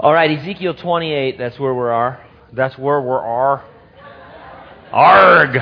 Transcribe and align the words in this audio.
All 0.00 0.12
right, 0.12 0.28
Ezekiel 0.38 0.74
28, 0.74 1.38
that's 1.38 1.56
where 1.58 1.72
we 1.72 1.82
are. 1.82 2.20
That's 2.52 2.76
where 2.76 3.00
we 3.00 3.10
are. 3.10 3.64
Arg! 4.92 5.56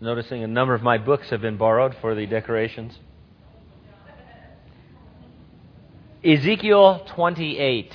Noticing 0.00 0.42
a 0.42 0.48
number 0.48 0.74
of 0.74 0.82
my 0.82 0.98
books 0.98 1.30
have 1.30 1.40
been 1.40 1.56
borrowed 1.56 1.94
for 2.00 2.16
the 2.16 2.26
decorations. 2.26 2.98
Ezekiel 6.24 7.06
28. 7.14 7.92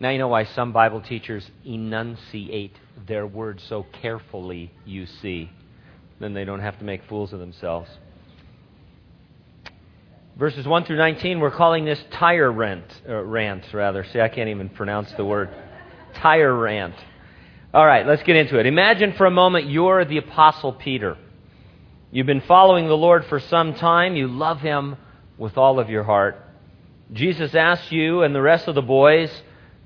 Now 0.00 0.10
you 0.10 0.18
know 0.18 0.28
why 0.28 0.44
some 0.44 0.72
Bible 0.72 1.00
teachers 1.00 1.50
enunciate 1.64 2.74
their 3.06 3.26
words 3.26 3.62
so 3.66 3.86
carefully, 4.02 4.70
you 4.84 5.06
see. 5.06 5.50
Then 6.20 6.34
they 6.34 6.44
don't 6.44 6.60
have 6.60 6.78
to 6.78 6.84
make 6.84 7.02
fools 7.08 7.32
of 7.32 7.40
themselves. 7.40 7.88
Verses 10.36 10.66
1 10.66 10.84
through 10.84 10.98
19, 10.98 11.40
we're 11.40 11.50
calling 11.50 11.86
this 11.86 12.02
tire 12.10 12.52
rent, 12.52 12.84
uh, 13.08 13.24
rant, 13.24 13.64
rather. 13.72 14.04
See, 14.04 14.20
I 14.20 14.28
can't 14.28 14.50
even 14.50 14.68
pronounce 14.68 15.10
the 15.12 15.24
word. 15.24 15.48
Tire 16.16 16.54
rant. 16.54 16.94
All 17.72 17.86
right, 17.86 18.06
let's 18.06 18.22
get 18.22 18.36
into 18.36 18.58
it. 18.58 18.66
Imagine 18.66 19.14
for 19.14 19.24
a 19.24 19.30
moment 19.30 19.70
you're 19.70 20.04
the 20.04 20.18
Apostle 20.18 20.74
Peter. 20.74 21.16
You've 22.10 22.26
been 22.26 22.42
following 22.42 22.86
the 22.86 22.96
Lord 22.96 23.24
for 23.24 23.40
some 23.40 23.74
time. 23.74 24.14
You 24.14 24.28
love 24.28 24.60
Him 24.60 24.96
with 25.38 25.56
all 25.56 25.80
of 25.80 25.88
your 25.88 26.04
heart. 26.04 26.36
Jesus 27.12 27.54
asks 27.54 27.90
you 27.90 28.22
and 28.22 28.34
the 28.34 28.42
rest 28.42 28.68
of 28.68 28.74
the 28.74 28.82
boys, 28.82 29.30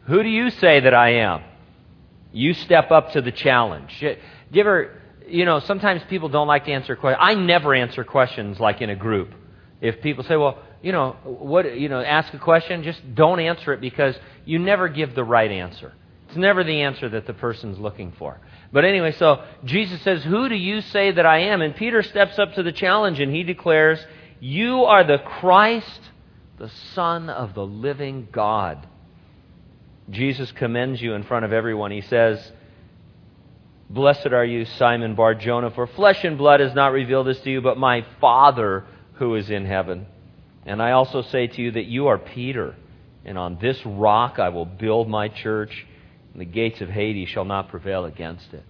Who 0.07 0.21
do 0.21 0.29
you 0.29 0.51
say 0.51 0.81
that 0.81 0.95
I 0.95 1.15
am? 1.15 1.45
You 2.33 2.55
step 2.55 2.91
up 2.91 3.13
to 3.13 3.21
the 3.21 3.33
challenge. 3.33 3.97
Do 4.01 4.17
you 4.51 4.61
ever, 4.61 5.01
you 5.29 5.45
know, 5.45 5.61
sometimes 5.61 6.03
people 6.11 6.29
don't 6.29 6.49
like 6.49 6.65
to 6.65 6.73
answer 6.73 6.97
questions. 6.97 7.23
I 7.23 7.35
never 7.35 7.73
answer 7.73 8.03
questions 8.03 8.59
like 8.59 8.81
in 8.81 8.91
a 8.91 8.97
group. 8.97 9.35
If 9.81 10.03
people 10.03 10.25
say, 10.25 10.37
well, 10.37 10.59
you 10.83 10.93
know, 10.93 11.17
what, 11.25 11.79
you 11.79 11.89
know, 11.89 12.01
ask 12.01 12.33
a 12.35 12.39
question, 12.39 12.83
just 12.83 13.15
don't 13.15 13.41
answer 13.41 13.73
it 13.73 13.81
because 13.81 14.15
you 14.45 14.59
never 14.59 14.89
give 14.89 15.15
the 15.15 15.25
right 15.25 15.51
answer. 15.51 15.93
It's 16.29 16.37
never 16.37 16.63
the 16.63 16.83
answer 16.83 17.09
that 17.09 17.27
the 17.27 17.35
person's 17.35 17.79
looking 17.79 18.13
for. 18.13 18.39
But 18.73 18.85
anyway, 18.85 19.13
so 19.13 19.45
Jesus 19.65 20.01
says, 20.03 20.23
Who 20.23 20.49
do 20.49 20.55
you 20.55 20.81
say 20.81 21.11
that 21.11 21.27
I 21.27 21.41
am? 21.45 21.61
And 21.61 21.75
Peter 21.75 22.03
steps 22.03 22.39
up 22.39 22.55
to 22.55 22.63
the 22.63 22.73
challenge 22.73 23.19
and 23.19 23.35
he 23.35 23.43
declares, 23.43 23.99
You 24.39 24.85
are 24.85 25.03
the 25.03 25.19
Christ, 25.19 26.01
the 26.59 26.71
Son 26.95 27.29
of 27.29 27.55
the 27.55 27.67
living 27.67 28.29
God. 28.31 28.87
Jesus 30.09 30.53
commends 30.53 31.03
you 31.03 31.15
in 31.15 31.25
front 31.25 31.45
of 31.45 31.53
everyone. 31.53 31.91
He 31.91 32.01
says, 32.03 32.53
Blessed 33.89 34.29
are 34.29 34.45
you, 34.45 34.65
Simon 34.65 35.17
Bar 35.17 35.35
Jonah, 35.35 35.73
for 35.73 35.89
flesh 35.89 36.23
and 36.23 36.39
blood 36.39 36.61
has 36.61 36.77
not 36.77 36.93
revealed 36.93 37.27
this 37.27 37.41
to 37.41 37.51
you, 37.51 37.61
but 37.61 37.77
my 37.77 38.07
Father 38.21 38.85
who 39.21 39.37
is 39.37 39.51
in 39.51 39.67
heaven. 39.67 40.07
And 40.67 40.83
I 40.83 40.93
also 40.93 41.23
say 41.23 41.47
to 41.47 41.63
you 41.63 41.71
that 41.73 41.85
you 41.85 42.09
are 42.09 42.19
Peter, 42.19 42.75
and 43.25 43.39
on 43.39 43.59
this 43.61 43.79
rock 43.85 44.39
I 44.39 44.49
will 44.49 44.65
build 44.65 45.09
my 45.09 45.29
church, 45.29 45.87
and 46.33 46.41
the 46.41 46.47
gates 46.47 46.81
of 46.81 46.89
Hades 46.89 47.29
shall 47.29 47.45
not 47.45 47.69
prevail 47.69 48.07
against 48.07 48.53
it. 48.55 48.65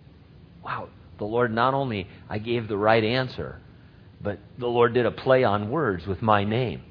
Wow, 0.62 0.88
the 1.18 1.24
Lord 1.24 1.54
not 1.54 1.72
only 1.72 2.08
I 2.28 2.38
gave 2.38 2.66
the 2.66 2.76
right 2.76 3.02
answer, 3.02 3.60
but 4.20 4.40
the 4.58 4.66
Lord 4.66 4.92
did 4.92 5.06
a 5.06 5.12
play 5.12 5.44
on 5.44 5.70
words 5.70 6.04
with 6.04 6.20
my 6.20 6.42
name, 6.42 6.82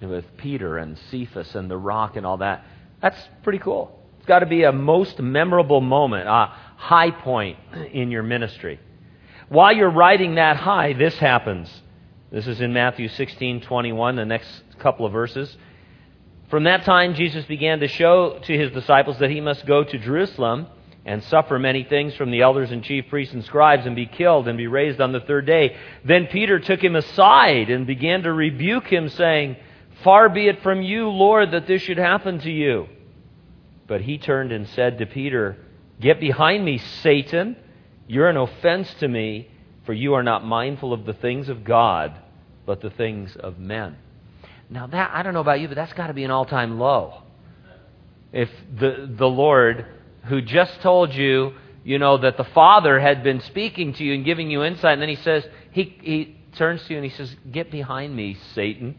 with 0.00 0.24
Peter 0.36 0.76
and 0.76 0.98
Cephas 1.10 1.54
and 1.54 1.70
the 1.70 1.78
rock 1.78 2.16
and 2.16 2.26
all 2.26 2.36
that. 2.36 2.64
That's 3.00 3.18
pretty 3.42 3.60
cool. 3.60 3.98
It's 4.18 4.26
got 4.26 4.40
to 4.40 4.46
be 4.46 4.64
a 4.64 4.72
most 4.72 5.18
memorable 5.20 5.80
moment, 5.80 6.28
a 6.28 6.52
high 6.76 7.12
point 7.12 7.58
in 7.92 8.10
your 8.10 8.22
ministry. 8.22 8.78
While 9.48 9.74
you're 9.74 9.88
riding 9.90 10.34
that 10.34 10.56
high, 10.56 10.92
this 10.92 11.16
happens. 11.16 11.70
This 12.30 12.48
is 12.48 12.60
in 12.60 12.72
Matthew 12.72 13.08
16:21, 13.08 14.16
the 14.16 14.24
next 14.24 14.64
couple 14.80 15.06
of 15.06 15.12
verses. 15.12 15.56
From 16.48 16.64
that 16.64 16.82
time 16.82 17.14
Jesus 17.14 17.44
began 17.44 17.78
to 17.80 17.88
show 17.88 18.38
to 18.42 18.58
his 18.58 18.72
disciples 18.72 19.18
that 19.20 19.30
he 19.30 19.40
must 19.40 19.64
go 19.64 19.84
to 19.84 19.98
Jerusalem 19.98 20.66
and 21.04 21.22
suffer 21.22 21.56
many 21.56 21.84
things 21.84 22.16
from 22.16 22.32
the 22.32 22.40
elders 22.40 22.72
and 22.72 22.82
chief 22.82 23.08
priests 23.08 23.32
and 23.32 23.44
scribes 23.44 23.86
and 23.86 23.94
be 23.94 24.06
killed 24.06 24.48
and 24.48 24.58
be 24.58 24.66
raised 24.66 25.00
on 25.00 25.12
the 25.12 25.20
third 25.20 25.46
day. 25.46 25.76
Then 26.04 26.26
Peter 26.26 26.58
took 26.58 26.82
him 26.82 26.96
aside 26.96 27.70
and 27.70 27.86
began 27.86 28.24
to 28.24 28.32
rebuke 28.32 28.88
him 28.88 29.08
saying, 29.08 29.54
"Far 30.02 30.28
be 30.28 30.48
it 30.48 30.62
from 30.62 30.82
you, 30.82 31.08
Lord, 31.08 31.52
that 31.52 31.68
this 31.68 31.82
should 31.82 31.98
happen 31.98 32.40
to 32.40 32.50
you." 32.50 32.88
But 33.86 34.00
he 34.00 34.18
turned 34.18 34.50
and 34.50 34.66
said 34.66 34.98
to 34.98 35.06
Peter, 35.06 35.58
"Get 36.00 36.18
behind 36.18 36.64
me, 36.64 36.78
Satan. 36.78 37.54
You're 38.08 38.28
an 38.28 38.36
offense 38.36 38.92
to 38.94 39.06
me." 39.06 39.46
For 39.86 39.92
you 39.92 40.14
are 40.14 40.22
not 40.22 40.44
mindful 40.44 40.92
of 40.92 41.06
the 41.06 41.14
things 41.14 41.48
of 41.48 41.64
God, 41.64 42.18
but 42.66 42.80
the 42.80 42.90
things 42.90 43.36
of 43.36 43.58
men. 43.58 43.96
Now, 44.68 44.88
that, 44.88 45.10
I 45.14 45.22
don't 45.22 45.32
know 45.32 45.40
about 45.40 45.60
you, 45.60 45.68
but 45.68 45.76
that's 45.76 45.92
got 45.92 46.08
to 46.08 46.14
be 46.14 46.24
an 46.24 46.30
all 46.30 46.44
time 46.44 46.78
low. 46.78 47.22
If 48.32 48.50
the, 48.78 49.08
the 49.16 49.26
Lord, 49.26 49.86
who 50.24 50.42
just 50.42 50.80
told 50.80 51.14
you, 51.14 51.52
you 51.84 52.00
know, 52.00 52.18
that 52.18 52.36
the 52.36 52.44
Father 52.44 52.98
had 52.98 53.22
been 53.22 53.40
speaking 53.40 53.94
to 53.94 54.04
you 54.04 54.14
and 54.14 54.24
giving 54.24 54.50
you 54.50 54.64
insight, 54.64 54.94
and 54.94 55.02
then 55.02 55.08
he 55.08 55.16
says, 55.16 55.46
he, 55.70 55.96
he 56.02 56.36
turns 56.56 56.82
to 56.84 56.90
you 56.90 56.98
and 56.98 57.08
he 57.08 57.16
says, 57.16 57.34
Get 57.50 57.70
behind 57.70 58.14
me, 58.14 58.36
Satan. 58.54 58.96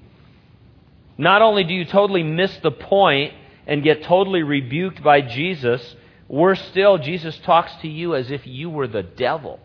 Not 1.17 1.41
only 1.41 1.65
do 1.65 1.73
you 1.73 1.83
totally 1.83 2.23
miss 2.23 2.55
the 2.57 2.71
point 2.71 3.33
and 3.65 3.83
get 3.83 4.03
totally 4.03 4.43
rebuked 4.43 5.03
by 5.03 5.21
Jesus, 5.21 5.95
worse 6.29 6.61
still, 6.69 6.97
Jesus 6.97 7.37
talks 7.39 7.73
to 7.81 7.87
you 7.89 8.15
as 8.15 8.31
if 8.31 8.47
you 8.47 8.69
were 8.69 8.87
the 8.87 9.03
devil. 9.03 9.59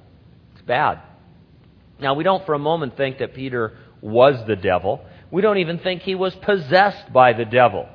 It's 0.55 0.63
bad. 0.63 1.01
Now, 2.01 2.15
we 2.15 2.25
don't 2.25 2.45
for 2.45 2.55
a 2.55 2.59
moment 2.59 2.97
think 2.97 3.19
that 3.19 3.35
Peter 3.35 3.77
was 4.01 4.45
the 4.47 4.57
devil. 4.57 5.05
We 5.31 5.41
don't 5.41 5.59
even 5.59 5.79
think 5.79 6.03
he 6.03 6.15
was 6.15 6.35
possessed 6.35 7.13
by 7.13 7.33
the 7.33 7.45
devil. 7.45 7.89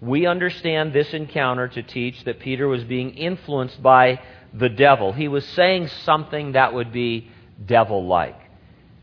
We 0.00 0.26
understand 0.26 0.92
this 0.92 1.12
encounter 1.12 1.68
to 1.68 1.82
teach 1.82 2.24
that 2.24 2.40
Peter 2.40 2.66
was 2.66 2.84
being 2.84 3.10
influenced 3.10 3.82
by 3.82 4.20
the 4.54 4.70
devil. 4.70 5.12
He 5.12 5.28
was 5.28 5.46
saying 5.48 5.88
something 6.04 6.52
that 6.52 6.72
would 6.72 6.92
be 6.92 7.30
devil 7.64 8.06
like. 8.06 8.38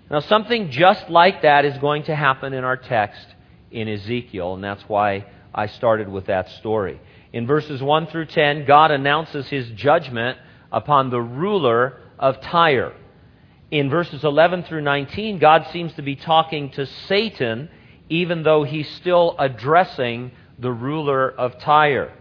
Now, 0.10 0.22
something 0.22 0.72
just 0.72 1.10
like 1.10 1.44
that 1.44 1.66
is 1.66 1.78
going 1.78 2.04
to 2.04 2.16
happen 2.16 2.54
in 2.54 2.64
our 2.64 2.78
text 2.78 3.26
in 3.72 3.88
Ezekiel, 3.88 4.56
and 4.56 4.64
that's 4.64 4.84
why 4.88 5.26
I 5.54 5.68
started 5.68 6.08
with 6.08 6.28
that 6.28 6.50
story. 6.52 7.00
In 7.34 7.46
verses 7.46 7.82
1 7.82 8.08
through 8.08 8.28
10, 8.28 8.66
God 8.66 8.90
announces 8.90 9.48
his 9.50 9.70
judgment 9.72 10.38
upon 10.72 11.10
the 11.10 11.22
ruler 11.22 11.98
of 12.18 12.42
Tyre 12.42 12.94
in 13.72 13.90
verses 13.90 14.24
11 14.24 14.64
through 14.64 14.82
19, 14.82 15.40
God 15.40 15.68
seems 15.72 15.94
to 15.94 16.02
be 16.02 16.16
talking 16.16 16.70
to 16.72 16.86
Satan, 16.86 17.70
even 18.10 18.44
though 18.44 18.64
he's 18.64 18.90
still 18.96 19.36
addressing 19.38 20.32
the 20.58 20.72
ruler 20.72 21.30
of 21.30 21.60
Tyre. 21.60 22.14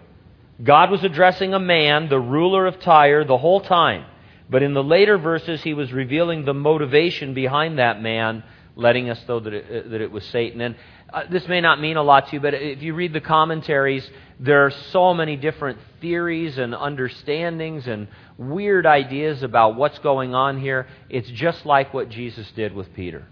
God 0.63 0.91
was 0.91 1.05
addressing 1.05 1.55
a 1.55 1.61
man, 1.61 2.09
the 2.09 2.19
ruler 2.19 2.67
of 2.67 2.81
Tyre, 2.81 3.25
the 3.25 3.39
whole 3.39 3.61
time. 3.61 4.07
But 4.49 4.63
in 4.63 4.75
the 4.75 4.83
later 4.83 5.19
verses, 5.19 5.63
he 5.63 5.75
was 5.75 5.93
revealing 5.93 6.45
the 6.45 6.55
motivation 6.55 7.35
behind 7.35 7.79
that 7.79 8.01
man, 8.01 8.43
letting 8.75 9.11
us 9.11 9.23
know 9.29 9.41
that 9.41 9.53
it, 9.53 9.91
that 9.91 10.01
it 10.01 10.11
was 10.11 10.25
Satan. 10.27 10.61
And 10.61 10.77
uh, 11.13 11.25
this 11.31 11.47
may 11.47 11.61
not 11.61 11.81
mean 11.81 11.97
a 11.97 12.03
lot 12.03 12.29
to 12.29 12.35
you, 12.35 12.41
but 12.41 12.55
if 12.55 12.83
you 12.83 12.95
read 12.95 13.13
the 13.13 13.21
commentaries, 13.21 14.09
there 14.41 14.65
are 14.67 14.71
so 14.71 15.15
many 15.15 15.37
different 15.37 15.79
theories 16.01 16.59
and 16.59 16.75
understandings 16.75 17.87
and 17.87 18.09
weird 18.39 18.87
ideas 18.87 19.43
about 19.43 19.77
what's 19.77 19.99
going 20.01 20.35
on 20.35 20.61
here. 20.61 20.87
It's 21.09 21.29
just 21.31 21.65
like 21.65 21.95
what 21.95 22.09
Jesus 22.09 22.51
did 22.53 22.75
with 22.75 22.93
Peter. 22.95 23.27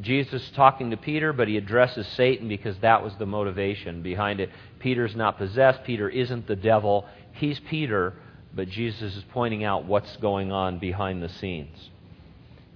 Jesus 0.00 0.50
talking 0.54 0.90
to 0.90 0.96
Peter, 0.96 1.32
but 1.32 1.48
he 1.48 1.56
addresses 1.56 2.06
Satan 2.08 2.48
because 2.48 2.76
that 2.78 3.02
was 3.02 3.14
the 3.18 3.26
motivation 3.26 4.02
behind 4.02 4.40
it. 4.40 4.50
Peter's 4.78 5.14
not 5.14 5.36
possessed. 5.36 5.84
Peter 5.84 6.08
isn't 6.08 6.46
the 6.46 6.56
devil. 6.56 7.06
He's 7.32 7.60
Peter, 7.60 8.14
but 8.54 8.68
Jesus 8.68 9.14
is 9.16 9.24
pointing 9.32 9.64
out 9.64 9.84
what's 9.84 10.16
going 10.16 10.52
on 10.52 10.78
behind 10.78 11.22
the 11.22 11.28
scenes. 11.28 11.90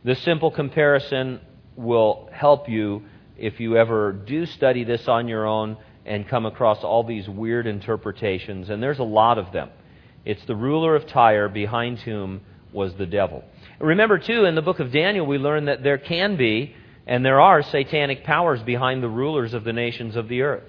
This 0.03 0.21
simple 0.22 0.50
comparison 0.50 1.41
will 1.76 2.28
help 2.31 2.69
you 2.69 3.05
if 3.38 3.59
you 3.59 3.76
ever 3.76 4.12
do 4.12 4.47
study 4.47 4.85
this 4.85 5.08
on 5.08 5.26
your 5.29 5.47
own 5.47 5.76
and 6.05 6.29
come 6.29 6.44
across 6.44 6.85
all 6.85 7.02
these 7.02 7.29
weird 7.29 7.67
interpretations, 7.67 8.69
and 8.69 8.82
there's 8.82 8.99
a 8.99 9.05
lot 9.05 9.38
of 9.38 9.52
them. 9.52 9.70
It's 10.25 10.44
the 10.47 10.56
ruler 10.56 10.97
of 10.97 11.06
Tyre 11.06 11.49
behind 11.49 11.99
whom 12.00 12.41
was 12.73 12.94
the 12.94 13.06
devil. 13.06 13.44
Remember, 13.79 14.19
too, 14.19 14.44
in 14.44 14.55
the 14.55 14.62
book 14.62 14.81
of 14.81 14.93
Daniel, 14.93 15.26
we 15.26 15.38
learn 15.38 15.67
that 15.67 15.82
there 15.82 15.99
can 15.99 16.37
be 16.37 16.75
and 17.06 17.25
there 17.25 17.41
are 17.41 17.62
satanic 17.62 18.25
powers 18.25 18.62
behind 18.62 19.03
the 19.03 19.09
rulers 19.09 19.53
of 19.53 19.65
the 19.65 19.73
nations 19.73 20.17
of 20.17 20.29
the 20.29 20.43
earth. 20.43 20.65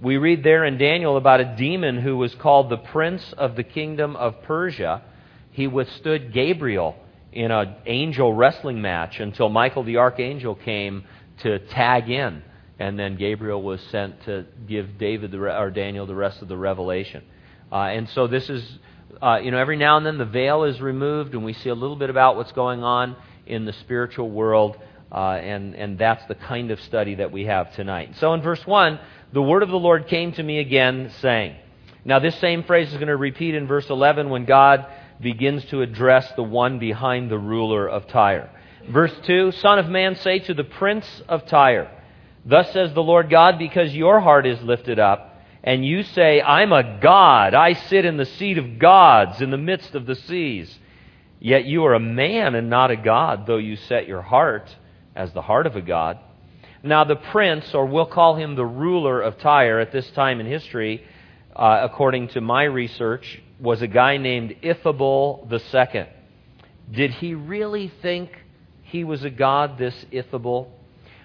We 0.00 0.16
read 0.18 0.44
there 0.44 0.64
in 0.64 0.78
Daniel 0.78 1.16
about 1.16 1.40
a 1.40 1.56
demon 1.56 1.98
who 1.98 2.16
was 2.16 2.34
called 2.34 2.70
the 2.70 2.76
prince 2.76 3.32
of 3.36 3.56
the 3.56 3.62
kingdom 3.62 4.16
of 4.16 4.42
Persia. 4.42 5.02
He 5.50 5.66
withstood 5.66 6.32
Gabriel 6.32 6.96
in 7.32 7.50
an 7.50 7.74
angel 7.86 8.32
wrestling 8.32 8.80
match 8.80 9.18
until 9.18 9.48
Michael 9.48 9.82
the 9.82 9.96
archangel 9.96 10.54
came 10.54 11.04
to 11.38 11.58
tag 11.58 12.08
in, 12.08 12.42
and 12.78 12.98
then 12.98 13.16
Gabriel 13.16 13.62
was 13.62 13.80
sent 13.90 14.22
to 14.24 14.46
give 14.68 14.98
David 14.98 15.32
the, 15.32 15.38
or 15.38 15.70
Daniel 15.70 16.06
the 16.06 16.14
rest 16.14 16.42
of 16.42 16.48
the 16.48 16.56
revelation. 16.56 17.24
Uh, 17.74 17.88
and 17.88 18.08
so 18.10 18.28
this 18.28 18.48
is, 18.48 18.78
uh, 19.20 19.40
you 19.42 19.50
know, 19.50 19.58
every 19.58 19.76
now 19.76 19.96
and 19.96 20.06
then 20.06 20.16
the 20.16 20.24
veil 20.24 20.62
is 20.62 20.80
removed, 20.80 21.34
and 21.34 21.44
we 21.44 21.52
see 21.52 21.70
a 21.70 21.74
little 21.74 21.96
bit 21.96 22.08
about 22.08 22.36
what's 22.36 22.52
going 22.52 22.84
on 22.84 23.16
in 23.46 23.64
the 23.64 23.72
spiritual 23.72 24.30
world. 24.30 24.76
Uh, 25.10 25.32
and, 25.32 25.74
and 25.74 25.98
that's 25.98 26.24
the 26.26 26.36
kind 26.36 26.70
of 26.70 26.80
study 26.82 27.16
that 27.16 27.32
we 27.32 27.46
have 27.46 27.74
tonight. 27.74 28.14
So 28.20 28.32
in 28.32 28.42
verse 28.42 28.64
1, 28.64 29.00
the 29.32 29.42
word 29.42 29.64
of 29.64 29.70
the 29.70 29.76
Lord 29.76 30.06
came 30.06 30.30
to 30.34 30.42
me 30.42 30.60
again, 30.60 31.10
saying. 31.20 31.56
Now, 32.04 32.20
this 32.20 32.38
same 32.38 32.62
phrase 32.62 32.88
is 32.90 32.94
going 32.94 33.08
to 33.08 33.16
repeat 33.16 33.56
in 33.56 33.66
verse 33.66 33.90
11 33.90 34.30
when 34.30 34.44
God 34.44 34.86
begins 35.20 35.64
to 35.66 35.82
address 35.82 36.30
the 36.36 36.42
one 36.44 36.78
behind 36.78 37.28
the 37.28 37.38
ruler 37.38 37.88
of 37.88 38.06
Tyre. 38.06 38.50
Verse 38.88 39.14
2 39.24 39.50
Son 39.50 39.80
of 39.80 39.88
man, 39.88 40.14
say 40.14 40.38
to 40.38 40.54
the 40.54 40.64
prince 40.64 41.06
of 41.28 41.46
Tyre, 41.46 41.90
Thus 42.44 42.72
says 42.72 42.94
the 42.94 43.02
Lord 43.02 43.30
God, 43.30 43.58
because 43.58 43.92
your 43.94 44.20
heart 44.20 44.46
is 44.46 44.62
lifted 44.62 45.00
up, 45.00 45.33
and 45.64 45.84
you 45.84 46.02
say, 46.02 46.42
I'm 46.42 46.72
a 46.74 46.98
God, 47.00 47.54
I 47.54 47.72
sit 47.72 48.04
in 48.04 48.18
the 48.18 48.26
seat 48.26 48.58
of 48.58 48.78
gods 48.78 49.40
in 49.40 49.50
the 49.50 49.56
midst 49.56 49.94
of 49.94 50.04
the 50.04 50.14
seas. 50.14 50.78
Yet 51.40 51.64
you 51.64 51.86
are 51.86 51.94
a 51.94 52.00
man 52.00 52.54
and 52.54 52.68
not 52.68 52.90
a 52.90 52.96
God, 52.96 53.46
though 53.46 53.56
you 53.56 53.76
set 53.76 54.06
your 54.06 54.20
heart 54.20 54.68
as 55.16 55.32
the 55.32 55.40
heart 55.40 55.66
of 55.66 55.74
a 55.74 55.80
God. 55.80 56.18
Now, 56.82 57.04
the 57.04 57.16
prince, 57.16 57.74
or 57.74 57.86
we'll 57.86 58.04
call 58.04 58.36
him 58.36 58.56
the 58.56 58.64
ruler 58.66 59.22
of 59.22 59.38
Tyre 59.38 59.80
at 59.80 59.90
this 59.90 60.10
time 60.10 60.38
in 60.38 60.46
history, 60.46 61.02
uh, 61.56 61.80
according 61.82 62.28
to 62.28 62.42
my 62.42 62.64
research, 62.64 63.42
was 63.58 63.80
a 63.80 63.86
guy 63.86 64.18
named 64.18 64.56
Ithabel 64.62 65.50
II. 65.50 66.06
Did 66.92 67.10
he 67.12 67.32
really 67.32 67.90
think 68.02 68.30
he 68.82 69.02
was 69.02 69.24
a 69.24 69.30
god, 69.30 69.78
this 69.78 69.94
Ithabel? 70.12 70.68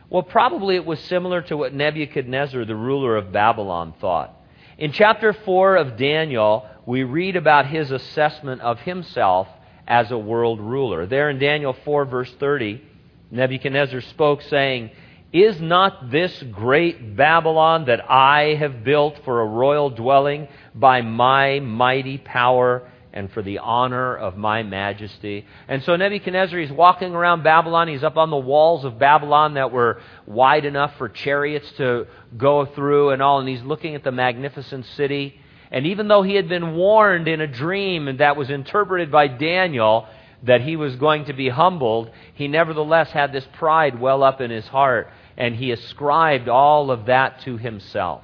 Well, 0.09 0.23
probably 0.23 0.75
it 0.75 0.85
was 0.85 1.00
similar 1.01 1.44
to 1.44 1.57
what 1.57 1.73
Nebuchadnezzar, 1.73 2.65
the 2.65 2.75
ruler 2.75 3.15
of 3.15 3.31
Babylon, 3.31 3.94
thought. 4.01 4.33
In 4.79 4.91
chapter 4.91 5.33
4 5.33 5.75
of 5.75 5.97
Daniel, 5.97 6.67
we 6.88 7.03
read 7.03 7.35
about 7.35 7.67
his 7.67 7.91
assessment 7.91 8.61
of 8.61 8.79
himself 8.79 9.47
as 9.88 10.09
a 10.09 10.17
world 10.17 10.59
ruler. 10.59 11.06
There 11.06 11.29
in 11.29 11.38
Daniel 11.38 11.75
4, 11.85 12.06
verse 12.06 12.33
30, 12.39 12.81
Nebuchadnezzar 13.29 14.01
spoke, 14.01 14.41
saying, 14.44 14.89
Is 15.31 15.61
not 15.61 16.09
this 16.09 16.41
great 16.51 17.15
Babylon 17.15 17.85
that 17.85 18.09
I 18.09 18.56
have 18.56 18.83
built 18.83 19.19
for 19.25 19.41
a 19.41 19.45
royal 19.45 19.91
dwelling 19.91 20.47
by 20.73 21.01
my 21.03 21.59
mighty 21.59 22.17
power 22.17 22.89
and 23.19 23.30
for 23.33 23.42
the 23.42 23.60
honor 23.60 24.16
of 24.16 24.38
my 24.38 24.63
majesty? 24.63 25.45
And 25.68 25.83
so 25.83 25.95
Nebuchadnezzar, 25.98 26.57
he's 26.57 26.71
walking 26.71 27.13
around 27.13 27.44
Babylon. 27.44 27.89
He's 27.89 28.04
up 28.04 28.16
on 28.16 28.30
the 28.30 28.38
walls 28.38 28.86
of 28.86 28.98
Babylon 28.98 29.56
that 29.56 29.71
were 29.71 30.01
wide 30.25 30.63
enough 30.63 30.95
for 30.98 31.10
chariots 31.10 31.69
to 31.74 32.07
go 32.38 32.66
through 32.66 33.10
and 33.10 33.21
all, 33.21 33.39
and 33.39 33.50
he's 33.50 33.62
looking 33.62 33.94
at 33.94 34.06
the 34.06 34.12
magnificent 34.13 34.86
city. 34.95 35.39
And 35.69 35.86
even 35.86 36.07
though 36.07 36.24
he 36.24 36.36
had 36.36 36.48
been 36.48 36.75
warned 36.75 37.27
in 37.27 37.42
a 37.42 37.48
dream 37.48 38.18
that 38.18 38.38
was 38.38 38.50
interpreted 38.50 39.12
by 39.12 39.27
Daniel, 39.27 40.07
that 40.44 40.62
he 40.62 40.77
was 40.77 40.95
going 40.95 41.25
to 41.25 41.33
be 41.33 41.50
humbled, 41.50 42.10
he 42.33 42.48
nevertheless 42.48 43.12
had 43.12 43.33
this 43.33 43.45
pride 43.54 44.00
well 44.00 44.24
up 44.24 44.39
in 44.39 44.50
his 44.50 44.68
heart, 44.68 45.12
and 45.36 45.56
he 45.56 45.71
ascribed 45.71 46.48
all 46.48 46.89
of 46.89 47.07
that 47.07 47.42
to 47.42 47.57
himself. 47.57 48.24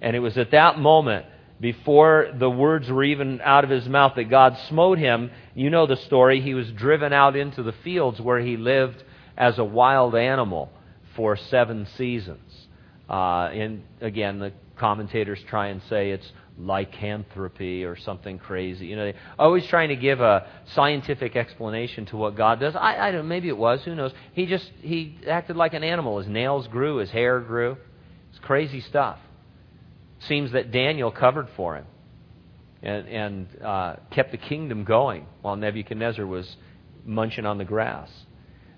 And 0.00 0.16
it 0.16 0.18
was 0.18 0.36
at 0.36 0.50
that 0.50 0.80
moment, 0.80 1.26
before 1.62 2.28
the 2.34 2.50
words 2.50 2.90
were 2.90 3.04
even 3.04 3.40
out 3.40 3.62
of 3.62 3.70
his 3.70 3.88
mouth, 3.88 4.16
that 4.16 4.24
God 4.24 4.58
smote 4.68 4.98
him. 4.98 5.30
You 5.54 5.70
know 5.70 5.86
the 5.86 5.96
story. 5.96 6.40
He 6.40 6.54
was 6.54 6.68
driven 6.72 7.12
out 7.12 7.36
into 7.36 7.62
the 7.62 7.72
fields 7.84 8.20
where 8.20 8.40
he 8.40 8.56
lived 8.56 9.02
as 9.36 9.60
a 9.60 9.64
wild 9.64 10.16
animal 10.16 10.70
for 11.14 11.36
seven 11.36 11.86
seasons. 11.96 12.66
Uh, 13.08 13.48
and 13.52 13.84
again, 14.00 14.40
the 14.40 14.52
commentators 14.76 15.38
try 15.48 15.68
and 15.68 15.80
say 15.88 16.10
it's 16.10 16.32
lycanthropy 16.58 17.84
or 17.84 17.94
something 17.94 18.40
crazy. 18.40 18.86
You 18.86 18.96
know, 18.96 19.04
they 19.12 19.18
always 19.38 19.64
trying 19.66 19.90
to 19.90 19.96
give 19.96 20.20
a 20.20 20.48
scientific 20.74 21.36
explanation 21.36 22.06
to 22.06 22.16
what 22.16 22.36
God 22.36 22.58
does. 22.58 22.74
I, 22.74 23.08
I 23.08 23.12
don't. 23.12 23.28
Maybe 23.28 23.46
it 23.46 23.56
was. 23.56 23.84
Who 23.84 23.94
knows? 23.94 24.12
He 24.32 24.46
just 24.46 24.68
he 24.80 25.16
acted 25.28 25.54
like 25.54 25.74
an 25.74 25.84
animal. 25.84 26.18
His 26.18 26.26
nails 26.26 26.66
grew. 26.66 26.96
His 26.96 27.10
hair 27.10 27.38
grew. 27.38 27.76
It's 28.30 28.40
crazy 28.40 28.80
stuff. 28.80 29.20
Seems 30.28 30.52
that 30.52 30.70
Daniel 30.70 31.10
covered 31.10 31.48
for 31.56 31.76
him 31.76 31.86
and 32.82 33.08
and 33.08 33.62
uh, 33.62 33.96
kept 34.10 34.32
the 34.32 34.38
kingdom 34.38 34.84
going 34.84 35.26
while 35.40 35.56
Nebuchadnezzar 35.56 36.26
was 36.26 36.56
munching 37.04 37.46
on 37.46 37.58
the 37.58 37.64
grass. 37.64 38.10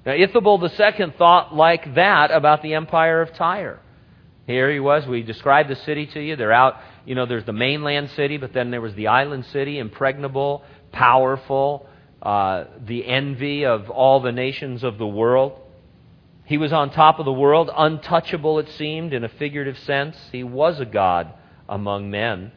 Now, 0.06 0.12
Ithabel 0.12 0.62
II 0.62 1.14
thought 1.17 1.55
like 1.55 1.94
that 1.94 2.31
about 2.31 2.62
the 2.62 2.75
empire 2.75 3.23
of 3.23 3.35
Tyre. 3.35 3.81
Here 4.46 4.70
he 4.70 4.81
was. 4.81 5.06
We 5.06 5.23
described 5.23 5.70
the 5.70 5.76
city 5.76 6.06
to 6.08 6.20
you. 6.20 6.37
They're 6.37 6.52
out 6.52 6.76
you 7.05 7.14
know, 7.14 7.26
there's 7.26 7.44
the 7.44 7.52
mainland 7.52 8.11
city, 8.11 8.37
but 8.37 8.52
then 8.52 8.70
there 8.70 8.81
was 8.81 8.94
the 8.94 9.08
island 9.08 9.47
city, 9.52 9.79
impregnable, 9.79 10.64
powerful, 10.93 11.87
uh, 12.23 12.64
the 12.87 13.06
envy 13.06 13.67
of 13.67 13.90
all 13.90 14.20
the 14.20 14.32
nations 14.32 14.82
of 14.85 14.99
the 14.99 15.06
world. 15.06 15.61
He 16.44 16.58
was 16.58 16.73
on 16.73 16.91
top 16.91 17.19
of 17.19 17.25
the 17.25 17.32
world, 17.32 17.70
untouchable, 17.75 18.58
it 18.58 18.69
seemed, 18.70 19.14
in 19.14 19.25
a 19.25 19.29
figurative 19.29 19.79
sense. 19.79 20.17
He 20.31 20.44
was 20.44 20.79
a 20.79 20.85
God 20.85 21.32
among 21.69 22.11
men, 22.11 22.52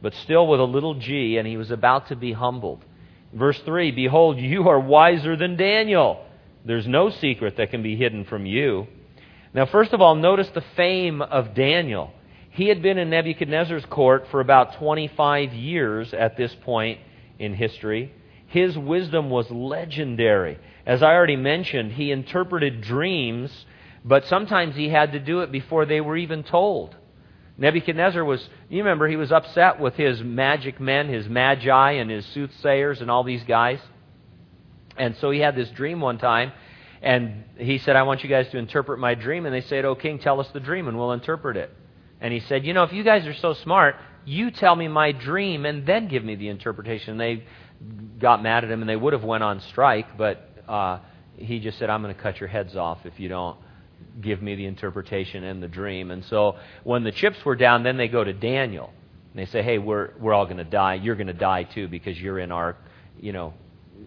but 0.00 0.14
still 0.14 0.46
with 0.46 0.60
a 0.60 0.64
little 0.64 0.94
g, 0.94 1.36
and 1.36 1.46
he 1.46 1.56
was 1.56 1.70
about 1.70 2.08
to 2.08 2.16
be 2.16 2.32
humbled. 2.32 2.84
Verse 3.32 3.58
3 3.60 3.90
Behold, 3.90 4.38
you 4.38 4.68
are 4.68 4.80
wiser 4.80 5.36
than 5.36 5.56
Daniel. 5.56 6.24
There's 6.64 6.86
no 6.86 7.10
secret 7.10 7.58
that 7.58 7.70
can 7.70 7.82
be 7.82 7.96
hidden 7.96 8.24
from 8.24 8.46
you. 8.46 8.86
Now, 9.52 9.66
first 9.66 9.92
of 9.92 10.00
all, 10.00 10.14
notice 10.14 10.48
the 10.48 10.64
fame 10.74 11.20
of 11.20 11.54
Daniel. 11.54 12.12
He 12.50 12.68
had 12.68 12.82
been 12.82 12.96
in 12.96 13.10
Nebuchadnezzar's 13.10 13.84
court 13.86 14.28
for 14.30 14.40
about 14.40 14.78
25 14.78 15.52
years 15.52 16.14
at 16.14 16.38
this 16.38 16.54
point 16.62 17.00
in 17.38 17.54
history. 17.54 18.12
His 18.46 18.78
wisdom 18.78 19.28
was 19.28 19.50
legendary. 19.50 20.58
As 20.86 21.02
I 21.02 21.14
already 21.14 21.36
mentioned, 21.36 21.92
he 21.92 22.12
interpreted 22.12 22.80
dreams, 22.80 23.66
but 24.04 24.24
sometimes 24.26 24.76
he 24.76 24.88
had 24.88 25.12
to 25.12 25.18
do 25.18 25.40
it 25.40 25.50
before 25.50 25.84
they 25.84 26.00
were 26.00 26.16
even 26.16 26.44
told. 26.44 26.94
Nebuchadnezzar 27.58 28.24
was, 28.24 28.48
you 28.68 28.78
remember, 28.78 29.08
he 29.08 29.16
was 29.16 29.32
upset 29.32 29.80
with 29.80 29.94
his 29.94 30.22
magic 30.22 30.78
men, 30.78 31.08
his 31.08 31.28
magi, 31.28 31.92
and 31.92 32.10
his 32.10 32.24
soothsayers, 32.26 33.00
and 33.00 33.10
all 33.10 33.24
these 33.24 33.42
guys. 33.44 33.80
And 34.96 35.16
so 35.16 35.30
he 35.30 35.40
had 35.40 35.56
this 35.56 35.70
dream 35.70 36.00
one 36.00 36.18
time, 36.18 36.52
and 37.02 37.44
he 37.56 37.78
said, 37.78 37.96
I 37.96 38.02
want 38.04 38.22
you 38.22 38.28
guys 38.28 38.48
to 38.50 38.58
interpret 38.58 39.00
my 39.00 39.14
dream. 39.14 39.44
And 39.44 39.54
they 39.54 39.62
said, 39.62 39.84
Oh, 39.84 39.94
king, 39.94 40.18
tell 40.18 40.38
us 40.40 40.48
the 40.52 40.60
dream, 40.60 40.86
and 40.86 40.96
we'll 40.96 41.12
interpret 41.12 41.56
it. 41.56 41.70
And 42.20 42.32
he 42.32 42.40
said, 42.40 42.64
You 42.64 42.74
know, 42.74 42.84
if 42.84 42.92
you 42.92 43.02
guys 43.02 43.26
are 43.26 43.34
so 43.34 43.54
smart, 43.54 43.96
you 44.24 44.50
tell 44.50 44.74
me 44.76 44.88
my 44.88 45.12
dream 45.12 45.66
and 45.66 45.86
then 45.86 46.08
give 46.08 46.24
me 46.24 46.34
the 46.34 46.48
interpretation. 46.48 47.12
And 47.12 47.20
they 47.20 47.44
got 48.18 48.42
mad 48.42 48.64
at 48.64 48.70
him 48.70 48.80
and 48.80 48.88
they 48.88 48.96
would 48.96 49.12
have 49.12 49.24
went 49.24 49.44
on 49.44 49.60
strike, 49.60 50.16
but 50.16 50.45
uh, 50.68 50.98
he 51.36 51.60
just 51.60 51.78
said, 51.78 51.90
I'm 51.90 52.02
going 52.02 52.14
to 52.14 52.20
cut 52.20 52.40
your 52.40 52.48
heads 52.48 52.76
off 52.76 52.98
if 53.04 53.18
you 53.20 53.28
don't 53.28 53.56
give 54.20 54.42
me 54.42 54.54
the 54.54 54.66
interpretation 54.66 55.44
and 55.44 55.62
the 55.62 55.68
dream. 55.68 56.10
And 56.10 56.24
so 56.24 56.56
when 56.84 57.04
the 57.04 57.12
chips 57.12 57.44
were 57.44 57.56
down, 57.56 57.82
then 57.82 57.96
they 57.96 58.08
go 58.08 58.24
to 58.24 58.32
Daniel. 58.32 58.92
And 59.32 59.46
they 59.46 59.50
say, 59.50 59.62
Hey, 59.62 59.78
we're, 59.78 60.10
we're 60.18 60.34
all 60.34 60.44
going 60.44 60.58
to 60.58 60.64
die. 60.64 60.94
You're 60.94 61.16
going 61.16 61.26
to 61.26 61.32
die 61.32 61.64
too 61.64 61.88
because 61.88 62.18
you're 62.20 62.38
in 62.38 62.52
our, 62.52 62.76
you 63.20 63.32
know, 63.32 63.54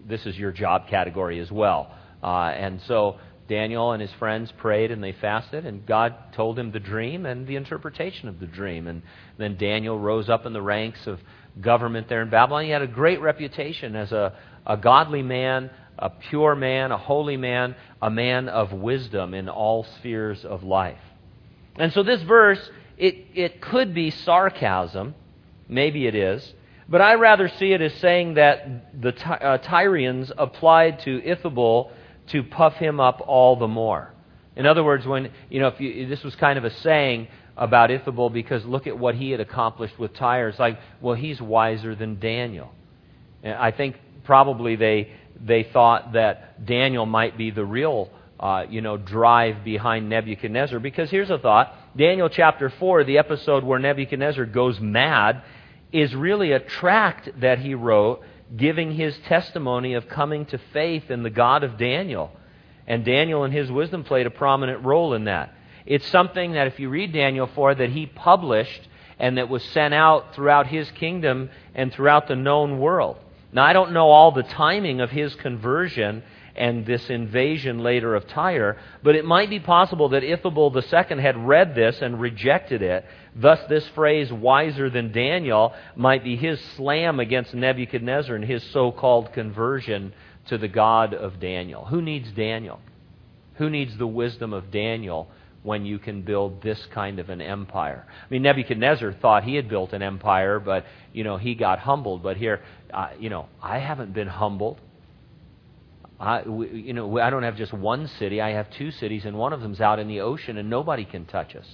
this 0.06 0.26
is 0.26 0.36
your 0.36 0.52
job 0.52 0.88
category 0.88 1.40
as 1.40 1.50
well. 1.50 1.94
Uh, 2.22 2.52
and 2.54 2.80
so 2.82 3.18
Daniel 3.48 3.92
and 3.92 4.00
his 4.00 4.12
friends 4.12 4.52
prayed 4.58 4.92
and 4.92 5.02
they 5.02 5.12
fasted, 5.12 5.66
and 5.66 5.84
God 5.84 6.14
told 6.34 6.56
him 6.56 6.70
the 6.70 6.78
dream 6.78 7.26
and 7.26 7.46
the 7.48 7.56
interpretation 7.56 8.28
of 8.28 8.38
the 8.38 8.46
dream. 8.46 8.86
And 8.86 9.02
then 9.38 9.56
Daniel 9.56 9.98
rose 9.98 10.28
up 10.28 10.46
in 10.46 10.52
the 10.52 10.62
ranks 10.62 11.06
of 11.08 11.18
government 11.60 12.08
there 12.08 12.22
in 12.22 12.30
Babylon. 12.30 12.64
He 12.64 12.70
had 12.70 12.82
a 12.82 12.86
great 12.86 13.20
reputation 13.20 13.96
as 13.96 14.12
a, 14.12 14.34
a 14.64 14.76
godly 14.76 15.22
man, 15.22 15.70
a 16.00 16.10
pure 16.10 16.54
man, 16.54 16.90
a 16.90 16.98
holy 16.98 17.36
man, 17.36 17.76
a 18.02 18.10
man 18.10 18.48
of 18.48 18.72
wisdom 18.72 19.34
in 19.34 19.48
all 19.48 19.84
spheres 19.98 20.44
of 20.44 20.64
life. 20.64 20.98
And 21.76 21.92
so 21.92 22.02
this 22.02 22.22
verse, 22.22 22.70
it, 22.98 23.26
it 23.34 23.60
could 23.60 23.94
be 23.94 24.10
sarcasm. 24.10 25.14
Maybe 25.68 26.06
it 26.06 26.14
is. 26.14 26.54
But 26.88 27.00
I 27.00 27.14
rather 27.14 27.48
see 27.48 27.72
it 27.72 27.80
as 27.80 27.94
saying 27.94 28.34
that 28.34 29.00
the 29.00 29.10
uh, 29.10 29.58
Tyrians 29.58 30.32
applied 30.36 31.00
to 31.00 31.20
Ithabel 31.20 31.92
to 32.28 32.42
puff 32.42 32.74
him 32.74 32.98
up 32.98 33.22
all 33.26 33.56
the 33.56 33.68
more. 33.68 34.12
In 34.56 34.66
other 34.66 34.82
words, 34.82 35.06
when 35.06 35.30
you 35.48 35.60
know, 35.60 35.68
if 35.68 35.80
you, 35.80 36.08
this 36.08 36.24
was 36.24 36.34
kind 36.34 36.58
of 36.58 36.64
a 36.64 36.70
saying 36.70 37.28
about 37.56 37.90
Ithabel 37.90 38.32
because 38.32 38.64
look 38.64 38.86
at 38.86 38.98
what 38.98 39.14
he 39.14 39.30
had 39.30 39.38
accomplished 39.38 39.98
with 39.98 40.14
Tyre. 40.14 40.48
It's 40.48 40.58
like, 40.58 40.80
well, 41.00 41.14
he's 41.14 41.40
wiser 41.40 41.94
than 41.94 42.18
Daniel. 42.18 42.72
And 43.42 43.54
I 43.54 43.70
think 43.70 43.96
probably 44.24 44.76
they 44.76 45.12
they 45.44 45.62
thought 45.62 46.12
that 46.12 46.64
Daniel 46.66 47.06
might 47.06 47.38
be 47.38 47.50
the 47.50 47.64
real 47.64 48.10
uh, 48.38 48.64
you 48.68 48.80
know 48.80 48.96
drive 48.96 49.64
behind 49.64 50.08
Nebuchadnezzar 50.08 50.78
because 50.78 51.10
here's 51.10 51.30
a 51.30 51.38
thought: 51.38 51.74
Daniel 51.96 52.28
chapter 52.28 52.70
four, 52.70 53.04
the 53.04 53.18
episode 53.18 53.64
where 53.64 53.78
Nebuchadnezzar 53.78 54.46
goes 54.46 54.80
mad, 54.80 55.42
is 55.92 56.14
really 56.14 56.52
a 56.52 56.60
tract 56.60 57.28
that 57.40 57.58
he 57.58 57.74
wrote 57.74 58.22
giving 58.56 58.92
his 58.92 59.16
testimony 59.26 59.94
of 59.94 60.08
coming 60.08 60.46
to 60.46 60.58
faith 60.72 61.10
in 61.10 61.22
the 61.22 61.30
God 61.30 61.62
of 61.62 61.78
Daniel. 61.78 62.32
And 62.86 63.04
Daniel 63.04 63.44
and 63.44 63.54
his 63.54 63.70
wisdom 63.70 64.04
played 64.04 64.26
a 64.26 64.30
prominent 64.30 64.84
role 64.84 65.14
in 65.14 65.24
that. 65.24 65.54
It's 65.86 66.06
something 66.08 66.52
that 66.52 66.66
if 66.66 66.80
you 66.80 66.88
read 66.88 67.12
Daniel 67.12 67.48
4 67.54 67.76
that 67.76 67.90
he 67.90 68.06
published 68.06 68.88
and 69.18 69.38
that 69.38 69.48
was 69.48 69.62
sent 69.62 69.94
out 69.94 70.34
throughout 70.34 70.66
his 70.66 70.90
kingdom 70.92 71.50
and 71.74 71.92
throughout 71.92 72.26
the 72.26 72.36
known 72.36 72.80
world. 72.80 73.18
Now 73.52 73.64
I 73.64 73.72
don't 73.72 73.92
know 73.92 74.10
all 74.10 74.32
the 74.32 74.42
timing 74.42 75.00
of 75.00 75.10
his 75.10 75.34
conversion 75.34 76.22
and 76.56 76.84
this 76.84 77.08
invasion 77.10 77.78
later 77.78 78.14
of 78.14 78.26
Tyre. 78.28 78.76
But 79.02 79.16
it 79.16 79.24
might 79.24 79.50
be 79.50 79.60
possible 79.60 80.10
that 80.10 80.22
Ithabel 80.22 80.74
II 80.74 81.22
had 81.22 81.46
read 81.46 81.74
this 81.74 82.00
and 82.02 82.20
rejected 82.20 82.82
it. 82.82 83.04
Thus, 83.34 83.60
this 83.68 83.86
phrase, 83.88 84.32
wiser 84.32 84.90
than 84.90 85.12
Daniel, 85.12 85.72
might 85.96 86.24
be 86.24 86.36
his 86.36 86.60
slam 86.76 87.20
against 87.20 87.54
Nebuchadnezzar 87.54 88.34
and 88.34 88.44
his 88.44 88.62
so 88.72 88.92
called 88.92 89.32
conversion 89.32 90.12
to 90.46 90.58
the 90.58 90.68
God 90.68 91.14
of 91.14 91.40
Daniel. 91.40 91.86
Who 91.86 92.02
needs 92.02 92.30
Daniel? 92.32 92.80
Who 93.54 93.70
needs 93.70 93.96
the 93.96 94.06
wisdom 94.06 94.52
of 94.52 94.70
Daniel 94.70 95.28
when 95.62 95.84
you 95.84 95.98
can 95.98 96.22
build 96.22 96.62
this 96.62 96.86
kind 96.94 97.18
of 97.18 97.28
an 97.28 97.40
empire. 97.40 98.06
I 98.08 98.26
mean, 98.30 98.42
Nebuchadnezzar 98.42 99.12
thought 99.12 99.44
he 99.44 99.56
had 99.56 99.68
built 99.68 99.92
an 99.92 100.02
empire, 100.02 100.58
but, 100.58 100.86
you 101.12 101.22
know, 101.22 101.36
he 101.36 101.54
got 101.54 101.78
humbled. 101.78 102.22
But 102.22 102.38
here, 102.38 102.62
uh, 102.92 103.10
you 103.18 103.28
know, 103.28 103.46
I 103.62 103.78
haven't 103.78 104.14
been 104.14 104.28
humbled. 104.28 104.80
I, 106.18 106.42
we, 106.42 106.70
you 106.70 106.92
know, 106.92 107.18
I 107.18 107.30
don't 107.30 107.42
have 107.42 107.56
just 107.56 107.72
one 107.72 108.06
city. 108.06 108.40
I 108.40 108.50
have 108.50 108.70
two 108.70 108.90
cities, 108.90 109.24
and 109.24 109.36
one 109.36 109.52
of 109.52 109.60
them's 109.60 109.80
out 109.80 109.98
in 109.98 110.08
the 110.08 110.20
ocean, 110.20 110.56
and 110.56 110.70
nobody 110.70 111.04
can 111.04 111.26
touch 111.26 111.54
us. 111.54 111.66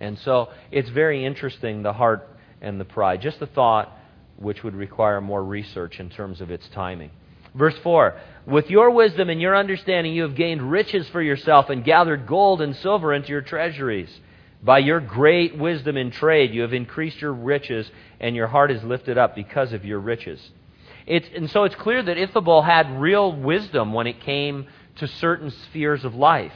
And 0.00 0.18
so 0.18 0.50
it's 0.70 0.90
very 0.90 1.24
interesting, 1.24 1.82
the 1.82 1.92
heart 1.92 2.28
and 2.60 2.80
the 2.80 2.84
pride. 2.84 3.20
Just 3.20 3.42
a 3.42 3.46
thought 3.46 3.96
which 4.36 4.62
would 4.64 4.74
require 4.74 5.20
more 5.20 5.42
research 5.44 6.00
in 6.00 6.10
terms 6.10 6.40
of 6.40 6.50
its 6.50 6.68
timing. 6.68 7.10
Verse 7.54 7.76
4 7.82 8.14
With 8.46 8.70
your 8.70 8.90
wisdom 8.90 9.30
and 9.30 9.40
your 9.40 9.56
understanding, 9.56 10.12
you 10.12 10.22
have 10.22 10.34
gained 10.34 10.70
riches 10.70 11.08
for 11.08 11.22
yourself 11.22 11.70
and 11.70 11.84
gathered 11.84 12.26
gold 12.26 12.60
and 12.60 12.74
silver 12.76 13.12
into 13.14 13.30
your 13.30 13.42
treasuries. 13.42 14.10
By 14.62 14.78
your 14.78 15.00
great 15.00 15.58
wisdom 15.58 15.96
in 15.96 16.10
trade, 16.10 16.54
you 16.54 16.62
have 16.62 16.72
increased 16.72 17.20
your 17.20 17.34
riches, 17.34 17.90
and 18.18 18.34
your 18.34 18.46
heart 18.46 18.70
is 18.70 18.82
lifted 18.82 19.18
up 19.18 19.34
because 19.34 19.74
of 19.74 19.84
your 19.84 19.98
riches. 20.00 20.40
It's, 21.06 21.28
and 21.34 21.50
so 21.50 21.64
it's 21.64 21.74
clear 21.74 22.02
that 22.02 22.16
Ithabel 22.16 22.64
had 22.64 22.98
real 22.98 23.30
wisdom 23.30 23.92
when 23.92 24.06
it 24.06 24.22
came 24.22 24.66
to 24.96 25.06
certain 25.06 25.50
spheres 25.50 26.04
of 26.04 26.14
life. 26.14 26.54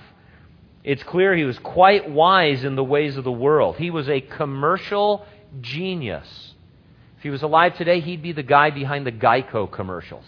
It's 0.84 1.02
clear 1.02 1.34
he 1.36 1.44
was 1.44 1.58
quite 1.58 2.08
wise 2.08 2.64
in 2.64 2.76
the 2.76 2.84
ways 2.84 3.18
of 3.18 3.24
the 3.24 3.32
world. 3.32 3.76
He 3.76 3.90
was 3.90 4.08
a 4.08 4.22
commercial 4.22 5.26
genius. 5.60 6.54
If 7.18 7.24
he 7.24 7.30
was 7.30 7.42
alive 7.42 7.76
today, 7.76 8.00
he'd 8.00 8.22
be 8.22 8.32
the 8.32 8.42
guy 8.42 8.70
behind 8.70 9.04
the 9.06 9.12
Geico 9.12 9.70
commercials. 9.70 10.24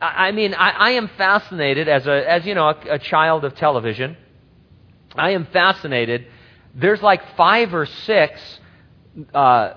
I 0.00 0.32
mean, 0.32 0.54
I, 0.54 0.70
I 0.70 0.90
am 0.92 1.08
fascinated 1.18 1.88
as 1.88 2.06
a, 2.06 2.30
as 2.30 2.46
you 2.46 2.54
know, 2.54 2.68
a, 2.68 2.94
a 2.94 2.98
child 2.98 3.44
of 3.44 3.54
television. 3.56 4.16
I 5.16 5.30
am 5.30 5.46
fascinated. 5.46 6.26
There's 6.74 7.02
like 7.02 7.36
five 7.36 7.74
or 7.74 7.86
six 7.86 8.60
uh, 9.34 9.74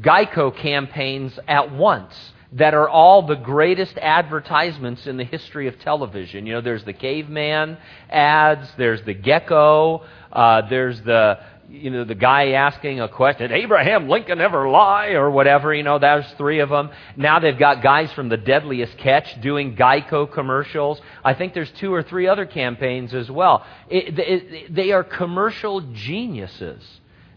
Geico 0.00 0.56
campaigns 0.56 1.38
at 1.46 1.72
once 1.72 2.14
that 2.52 2.72
are 2.72 2.88
all 2.88 3.26
the 3.26 3.34
greatest 3.34 3.98
advertisements 3.98 5.06
in 5.06 5.18
the 5.18 5.24
history 5.24 5.68
of 5.68 5.78
television. 5.80 6.46
You 6.46 6.54
know, 6.54 6.60
there's 6.62 6.84
the 6.84 6.94
caveman 6.94 7.76
ads, 8.08 8.66
there's 8.78 9.02
the 9.02 9.12
gecko, 9.12 10.04
uh, 10.32 10.62
there's 10.68 11.02
the 11.02 11.40
you 11.70 11.90
know, 11.90 12.04
the 12.04 12.14
guy 12.14 12.52
asking 12.52 13.00
a 13.00 13.08
question, 13.08 13.52
Abraham 13.52 14.08
Lincoln 14.08 14.40
ever 14.40 14.68
lie, 14.70 15.08
or 15.10 15.30
whatever, 15.30 15.74
you 15.74 15.82
know, 15.82 15.98
there's 15.98 16.30
three 16.38 16.60
of 16.60 16.70
them. 16.70 16.90
Now 17.16 17.40
they've 17.40 17.58
got 17.58 17.82
guys 17.82 18.10
from 18.12 18.30
the 18.30 18.38
Deadliest 18.38 18.96
Catch 18.96 19.40
doing 19.42 19.76
Geico 19.76 20.32
commercials. 20.32 21.00
I 21.22 21.34
think 21.34 21.52
there's 21.52 21.70
two 21.72 21.92
or 21.92 22.02
three 22.02 22.26
other 22.26 22.46
campaigns 22.46 23.12
as 23.12 23.30
well. 23.30 23.66
It, 23.90 24.18
it, 24.18 24.74
they 24.74 24.92
are 24.92 25.04
commercial 25.04 25.82
geniuses 25.92 26.82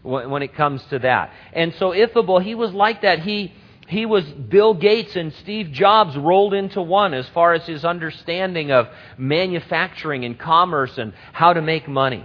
when, 0.02 0.30
when 0.30 0.42
it 0.42 0.54
comes 0.54 0.82
to 0.84 0.98
that. 1.00 1.32
And 1.52 1.74
so 1.74 1.90
Ithabel, 1.90 2.42
he 2.42 2.54
was 2.54 2.72
like 2.72 3.02
that. 3.02 3.18
He, 3.18 3.52
he 3.86 4.06
was 4.06 4.24
Bill 4.24 4.72
Gates 4.72 5.14
and 5.14 5.34
Steve 5.42 5.72
Jobs 5.72 6.16
rolled 6.16 6.54
into 6.54 6.80
one 6.80 7.12
as 7.12 7.28
far 7.34 7.52
as 7.52 7.66
his 7.66 7.84
understanding 7.84 8.72
of 8.72 8.88
manufacturing 9.18 10.24
and 10.24 10.38
commerce 10.38 10.96
and 10.96 11.12
how 11.32 11.52
to 11.52 11.60
make 11.60 11.86
money. 11.86 12.24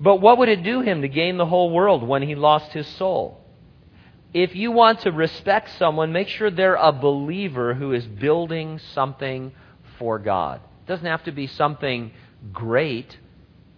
But 0.00 0.20
what 0.20 0.38
would 0.38 0.48
it 0.48 0.62
do 0.62 0.80
him 0.80 1.02
to 1.02 1.08
gain 1.08 1.36
the 1.36 1.46
whole 1.46 1.70
world 1.70 2.06
when 2.06 2.22
he 2.22 2.34
lost 2.34 2.72
his 2.72 2.86
soul? 2.86 3.40
If 4.32 4.54
you 4.54 4.70
want 4.70 5.00
to 5.00 5.10
respect 5.10 5.70
someone, 5.78 6.12
make 6.12 6.28
sure 6.28 6.50
they're 6.50 6.74
a 6.74 6.92
believer 6.92 7.74
who 7.74 7.92
is 7.92 8.06
building 8.06 8.78
something 8.94 9.52
for 9.98 10.18
God. 10.18 10.60
It 10.84 10.88
doesn't 10.88 11.06
have 11.06 11.24
to 11.24 11.32
be 11.32 11.46
something 11.46 12.12
great. 12.52 13.16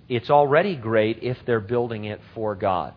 It's 0.09 0.29
already 0.29 0.77
great 0.77 1.23
if 1.23 1.39
they're 1.47 1.61
building 1.61 2.05
it 2.05 2.21
for 2.35 2.55
God. 2.55 2.95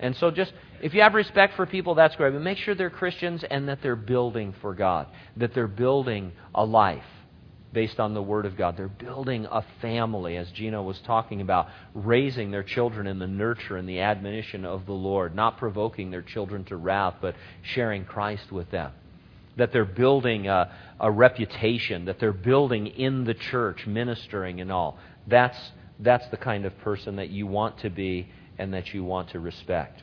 And 0.00 0.16
so 0.16 0.30
just 0.30 0.52
if 0.82 0.94
you 0.94 1.02
have 1.02 1.14
respect 1.14 1.54
for 1.54 1.66
people, 1.66 1.94
that's 1.94 2.16
great. 2.16 2.32
But 2.32 2.42
make 2.42 2.58
sure 2.58 2.74
they're 2.74 2.90
Christians 2.90 3.44
and 3.48 3.68
that 3.68 3.82
they're 3.82 3.94
building 3.96 4.54
for 4.60 4.74
God, 4.74 5.06
that 5.36 5.54
they're 5.54 5.68
building 5.68 6.32
a 6.54 6.64
life 6.64 7.04
based 7.74 8.00
on 8.00 8.14
the 8.14 8.22
Word 8.22 8.46
of 8.46 8.56
God. 8.56 8.76
They're 8.76 8.88
building 8.88 9.46
a 9.50 9.62
family, 9.82 10.36
as 10.36 10.50
Gino 10.52 10.82
was 10.82 10.98
talking 11.00 11.40
about, 11.40 11.68
raising 11.92 12.50
their 12.50 12.62
children 12.62 13.06
in 13.06 13.18
the 13.18 13.26
nurture 13.26 13.76
and 13.76 13.88
the 13.88 14.00
admonition 14.00 14.64
of 14.64 14.86
the 14.86 14.92
Lord, 14.92 15.34
not 15.34 15.58
provoking 15.58 16.10
their 16.10 16.22
children 16.22 16.64
to 16.64 16.76
wrath, 16.76 17.16
but 17.20 17.34
sharing 17.62 18.04
Christ 18.04 18.50
with 18.50 18.70
them. 18.70 18.92
That 19.56 19.72
they're 19.72 19.84
building 19.84 20.48
a, 20.48 20.72
a 20.98 21.10
reputation, 21.10 22.06
that 22.06 22.18
they're 22.18 22.32
building 22.32 22.86
in 22.86 23.24
the 23.24 23.34
church, 23.34 23.86
ministering 23.86 24.60
and 24.60 24.72
all. 24.72 24.98
That's, 25.26 25.58
that's 26.00 26.26
the 26.28 26.36
kind 26.36 26.64
of 26.64 26.76
person 26.78 27.16
that 27.16 27.30
you 27.30 27.46
want 27.46 27.78
to 27.80 27.90
be 27.90 28.28
and 28.58 28.72
that 28.72 28.94
you 28.94 29.04
want 29.04 29.30
to 29.30 29.40
respect. 29.40 30.02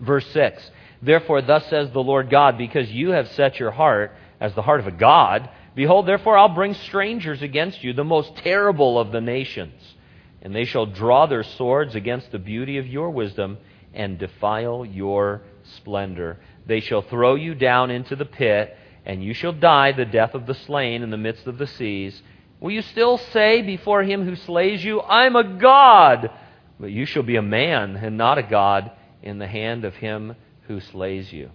Verse 0.00 0.26
6 0.32 0.70
Therefore, 1.02 1.40
thus 1.42 1.66
says 1.68 1.90
the 1.92 2.02
Lord 2.02 2.30
God, 2.30 2.58
because 2.58 2.90
you 2.90 3.10
have 3.10 3.28
set 3.32 3.58
your 3.58 3.70
heart 3.70 4.12
as 4.38 4.54
the 4.54 4.62
heart 4.62 4.80
of 4.80 4.86
a 4.86 4.92
God, 4.92 5.48
Behold, 5.74 6.06
therefore, 6.06 6.36
I'll 6.36 6.54
bring 6.54 6.74
strangers 6.74 7.42
against 7.42 7.82
you, 7.84 7.92
the 7.92 8.04
most 8.04 8.36
terrible 8.36 8.98
of 8.98 9.12
the 9.12 9.20
nations. 9.20 9.94
And 10.42 10.54
they 10.54 10.64
shall 10.64 10.86
draw 10.86 11.26
their 11.26 11.42
swords 11.42 11.94
against 11.94 12.32
the 12.32 12.38
beauty 12.38 12.78
of 12.78 12.86
your 12.86 13.10
wisdom 13.10 13.58
and 13.92 14.18
defile 14.18 14.84
your 14.84 15.42
splendor. 15.76 16.38
They 16.66 16.80
shall 16.80 17.02
throw 17.02 17.34
you 17.34 17.54
down 17.54 17.90
into 17.90 18.16
the 18.16 18.24
pit, 18.24 18.76
and 19.04 19.22
you 19.22 19.34
shall 19.34 19.52
die 19.52 19.92
the 19.92 20.04
death 20.04 20.34
of 20.34 20.46
the 20.46 20.54
slain 20.54 21.02
in 21.02 21.10
the 21.10 21.16
midst 21.16 21.46
of 21.46 21.58
the 21.58 21.66
seas. 21.66 22.20
Will 22.60 22.70
you 22.70 22.82
still 22.82 23.18
say 23.18 23.62
before 23.62 24.02
him 24.02 24.24
who 24.24 24.36
slays 24.36 24.84
you, 24.84 25.00
I'm 25.00 25.36
a 25.36 25.44
God? 25.44 26.30
But 26.78 26.90
you 26.90 27.06
shall 27.06 27.22
be 27.22 27.36
a 27.36 27.42
man 27.42 27.96
and 27.96 28.16
not 28.16 28.38
a 28.38 28.42
God 28.42 28.90
in 29.22 29.38
the 29.38 29.46
hand 29.46 29.84
of 29.84 29.94
him 29.96 30.34
who 30.66 30.80
slays 30.80 31.32
you. 31.32 31.50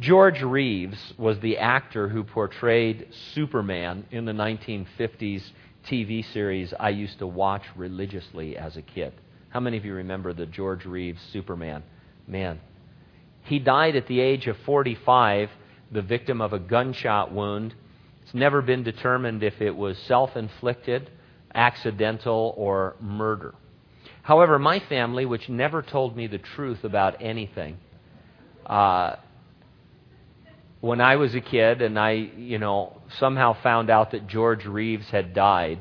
George 0.00 0.42
Reeves 0.42 1.14
was 1.16 1.38
the 1.38 1.58
actor 1.58 2.08
who 2.08 2.24
portrayed 2.24 3.06
Superman 3.32 4.04
in 4.10 4.24
the 4.24 4.32
1950s 4.32 5.42
TV 5.86 6.32
series 6.32 6.74
I 6.80 6.88
used 6.88 7.20
to 7.20 7.28
watch 7.28 7.62
religiously 7.76 8.56
as 8.56 8.76
a 8.76 8.82
kid. 8.82 9.12
How 9.50 9.60
many 9.60 9.76
of 9.76 9.84
you 9.84 9.94
remember 9.94 10.32
the 10.32 10.46
George 10.46 10.84
Reeves 10.84 11.20
Superman? 11.32 11.84
Man. 12.26 12.60
He 13.44 13.60
died 13.60 13.94
at 13.94 14.08
the 14.08 14.18
age 14.18 14.48
of 14.48 14.56
45, 14.66 15.48
the 15.92 16.02
victim 16.02 16.40
of 16.40 16.52
a 16.52 16.58
gunshot 16.58 17.30
wound. 17.30 17.74
It's 18.24 18.34
never 18.34 18.62
been 18.62 18.82
determined 18.82 19.44
if 19.44 19.60
it 19.60 19.76
was 19.76 19.96
self 19.98 20.36
inflicted, 20.36 21.08
accidental, 21.54 22.52
or 22.56 22.96
murder. 23.00 23.54
However, 24.22 24.58
my 24.58 24.80
family, 24.80 25.24
which 25.24 25.48
never 25.48 25.82
told 25.82 26.16
me 26.16 26.26
the 26.26 26.38
truth 26.38 26.82
about 26.82 27.22
anything, 27.22 27.76
uh, 28.66 29.16
when 30.84 31.00
I 31.00 31.16
was 31.16 31.34
a 31.34 31.40
kid 31.40 31.80
and 31.80 31.98
I, 31.98 32.10
you 32.10 32.58
know, 32.58 33.00
somehow 33.18 33.54
found 33.62 33.88
out 33.88 34.10
that 34.10 34.26
George 34.26 34.66
Reeves 34.66 35.08
had 35.08 35.32
died, 35.32 35.78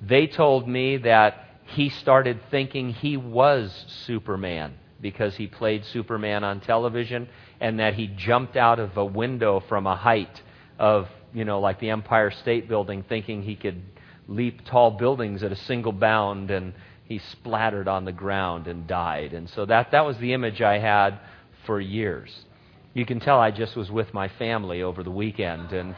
they 0.00 0.26
told 0.26 0.66
me 0.66 0.96
that 0.96 1.44
he 1.66 1.90
started 1.90 2.40
thinking 2.50 2.88
he 2.88 3.18
was 3.18 3.84
Superman 4.06 4.72
because 5.02 5.36
he 5.36 5.46
played 5.46 5.84
Superman 5.84 6.44
on 6.44 6.60
television 6.60 7.28
and 7.60 7.78
that 7.78 7.92
he 7.92 8.06
jumped 8.06 8.56
out 8.56 8.78
of 8.78 8.96
a 8.96 9.04
window 9.04 9.62
from 9.68 9.86
a 9.86 9.94
height 9.94 10.40
of, 10.78 11.08
you 11.34 11.44
know, 11.44 11.60
like 11.60 11.78
the 11.78 11.90
Empire 11.90 12.30
State 12.30 12.70
Building 12.70 13.04
thinking 13.06 13.42
he 13.42 13.54
could 13.54 13.82
leap 14.28 14.64
tall 14.64 14.92
buildings 14.92 15.42
at 15.42 15.52
a 15.52 15.56
single 15.56 15.92
bound 15.92 16.50
and 16.50 16.72
he 17.04 17.18
splattered 17.18 17.86
on 17.86 18.06
the 18.06 18.12
ground 18.12 18.66
and 18.66 18.86
died. 18.86 19.34
And 19.34 19.50
so 19.50 19.66
that 19.66 19.90
that 19.90 20.06
was 20.06 20.16
the 20.16 20.32
image 20.32 20.62
I 20.62 20.78
had 20.78 21.18
for 21.66 21.78
years 21.78 22.46
you 22.94 23.06
can 23.06 23.20
tell 23.20 23.38
I 23.38 23.50
just 23.50 23.76
was 23.76 23.90
with 23.90 24.12
my 24.12 24.28
family 24.28 24.82
over 24.82 25.02
the 25.02 25.10
weekend 25.10 25.72
and 25.72 25.94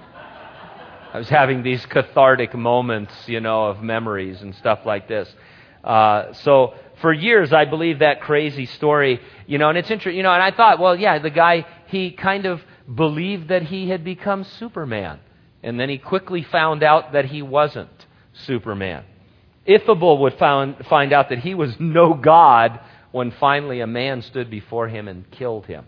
I 1.12 1.18
was 1.18 1.28
having 1.28 1.62
these 1.62 1.84
cathartic 1.86 2.54
moments, 2.54 3.12
you 3.26 3.40
know, 3.40 3.66
of 3.66 3.82
memories 3.82 4.42
and 4.42 4.54
stuff 4.54 4.80
like 4.84 5.08
this. 5.08 5.32
Uh, 5.82 6.32
so 6.34 6.74
for 7.00 7.12
years, 7.12 7.52
I 7.52 7.64
believed 7.64 8.00
that 8.00 8.20
crazy 8.20 8.66
story, 8.66 9.20
you 9.46 9.58
know, 9.58 9.70
and 9.70 9.78
it's 9.78 9.90
interesting, 9.90 10.16
you 10.16 10.22
know, 10.22 10.32
and 10.32 10.42
I 10.42 10.50
thought, 10.52 10.78
well, 10.78 10.94
yeah, 10.94 11.18
the 11.18 11.30
guy, 11.30 11.66
he 11.86 12.12
kind 12.12 12.46
of 12.46 12.60
believed 12.92 13.48
that 13.48 13.62
he 13.62 13.88
had 13.88 14.04
become 14.04 14.44
Superman. 14.44 15.18
And 15.62 15.78
then 15.78 15.88
he 15.88 15.98
quickly 15.98 16.42
found 16.42 16.82
out 16.82 17.12
that 17.12 17.26
he 17.26 17.42
wasn't 17.42 17.90
Superman. 18.32 19.04
Ithabel 19.66 20.20
would 20.20 20.34
found, 20.34 20.86
find 20.88 21.12
out 21.12 21.28
that 21.30 21.38
he 21.40 21.54
was 21.54 21.74
no 21.78 22.14
God 22.14 22.80
when 23.10 23.30
finally 23.32 23.80
a 23.80 23.86
man 23.86 24.22
stood 24.22 24.50
before 24.50 24.88
him 24.88 25.08
and 25.08 25.30
killed 25.30 25.66
him. 25.66 25.86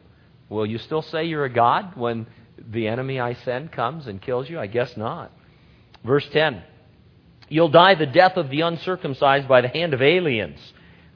Will 0.52 0.66
you 0.66 0.76
still 0.76 1.00
say 1.00 1.24
you're 1.24 1.46
a 1.46 1.52
God 1.52 1.96
when 1.96 2.26
the 2.58 2.86
enemy 2.86 3.18
I 3.18 3.32
send 3.32 3.72
comes 3.72 4.06
and 4.06 4.20
kills 4.20 4.50
you? 4.50 4.58
I 4.58 4.66
guess 4.66 4.96
not. 4.98 5.32
Verse 6.04 6.28
10 6.30 6.62
You'll 7.48 7.70
die 7.70 7.94
the 7.94 8.06
death 8.06 8.36
of 8.36 8.50
the 8.50 8.60
uncircumcised 8.60 9.48
by 9.48 9.62
the 9.62 9.68
hand 9.68 9.94
of 9.94 10.02
aliens, 10.02 10.58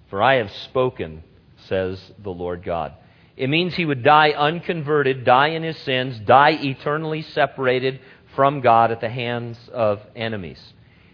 for 0.08 0.22
I 0.22 0.36
have 0.36 0.50
spoken, 0.50 1.22
says 1.68 2.00
the 2.22 2.30
Lord 2.30 2.64
God. 2.64 2.94
It 3.36 3.50
means 3.50 3.74
he 3.74 3.84
would 3.84 4.02
die 4.02 4.30
unconverted, 4.30 5.24
die 5.24 5.48
in 5.48 5.62
his 5.62 5.76
sins, 5.78 6.18
die 6.20 6.58
eternally 6.62 7.20
separated 7.20 8.00
from 8.34 8.62
God 8.62 8.90
at 8.90 9.02
the 9.02 9.10
hands 9.10 9.58
of 9.72 10.00
enemies. 10.14 10.60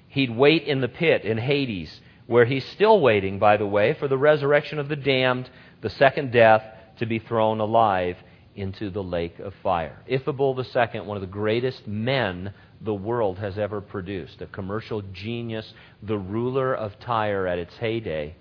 He'd 0.09 0.35
wait 0.35 0.64
in 0.64 0.81
the 0.81 0.88
pit 0.88 1.25
in 1.25 1.38
Hades, 1.38 2.00
where 2.26 2.45
he's 2.45 2.67
still 2.67 3.00
waiting, 3.00 3.41
by 3.41 3.57
the 3.57 3.67
way, 3.67 3.95
for 3.95 4.07
the 4.07 4.19
resurrection 4.19 4.79
of 4.79 4.88
the 4.88 4.97
damned, 4.97 5.50
the 5.81 5.91
second 5.91 6.31
death, 6.31 6.62
to 7.02 7.06
be 7.06 7.18
thrown 7.18 7.61
alive 7.61 8.16
into 8.54 8.90
the 8.90 9.02
lake 9.02 9.38
of 9.38 9.52
fire. 9.62 9.99
Ithobal 10.11 10.56
II, 10.59 11.00
one 11.00 11.16
of 11.16 11.21
the 11.21 11.26
greatest 11.26 11.87
men 11.87 12.52
the 12.80 12.94
world 12.94 13.38
has 13.38 13.59
ever 13.59 13.80
produced, 13.80 14.40
a 14.40 14.47
commercial 14.47 15.02
genius, 15.12 15.73
the 16.02 16.18
ruler 16.18 16.75
of 16.75 16.92
Tyre 17.00 17.47
at 17.47 17.59
its 17.59 17.75
heyday, 17.76 18.35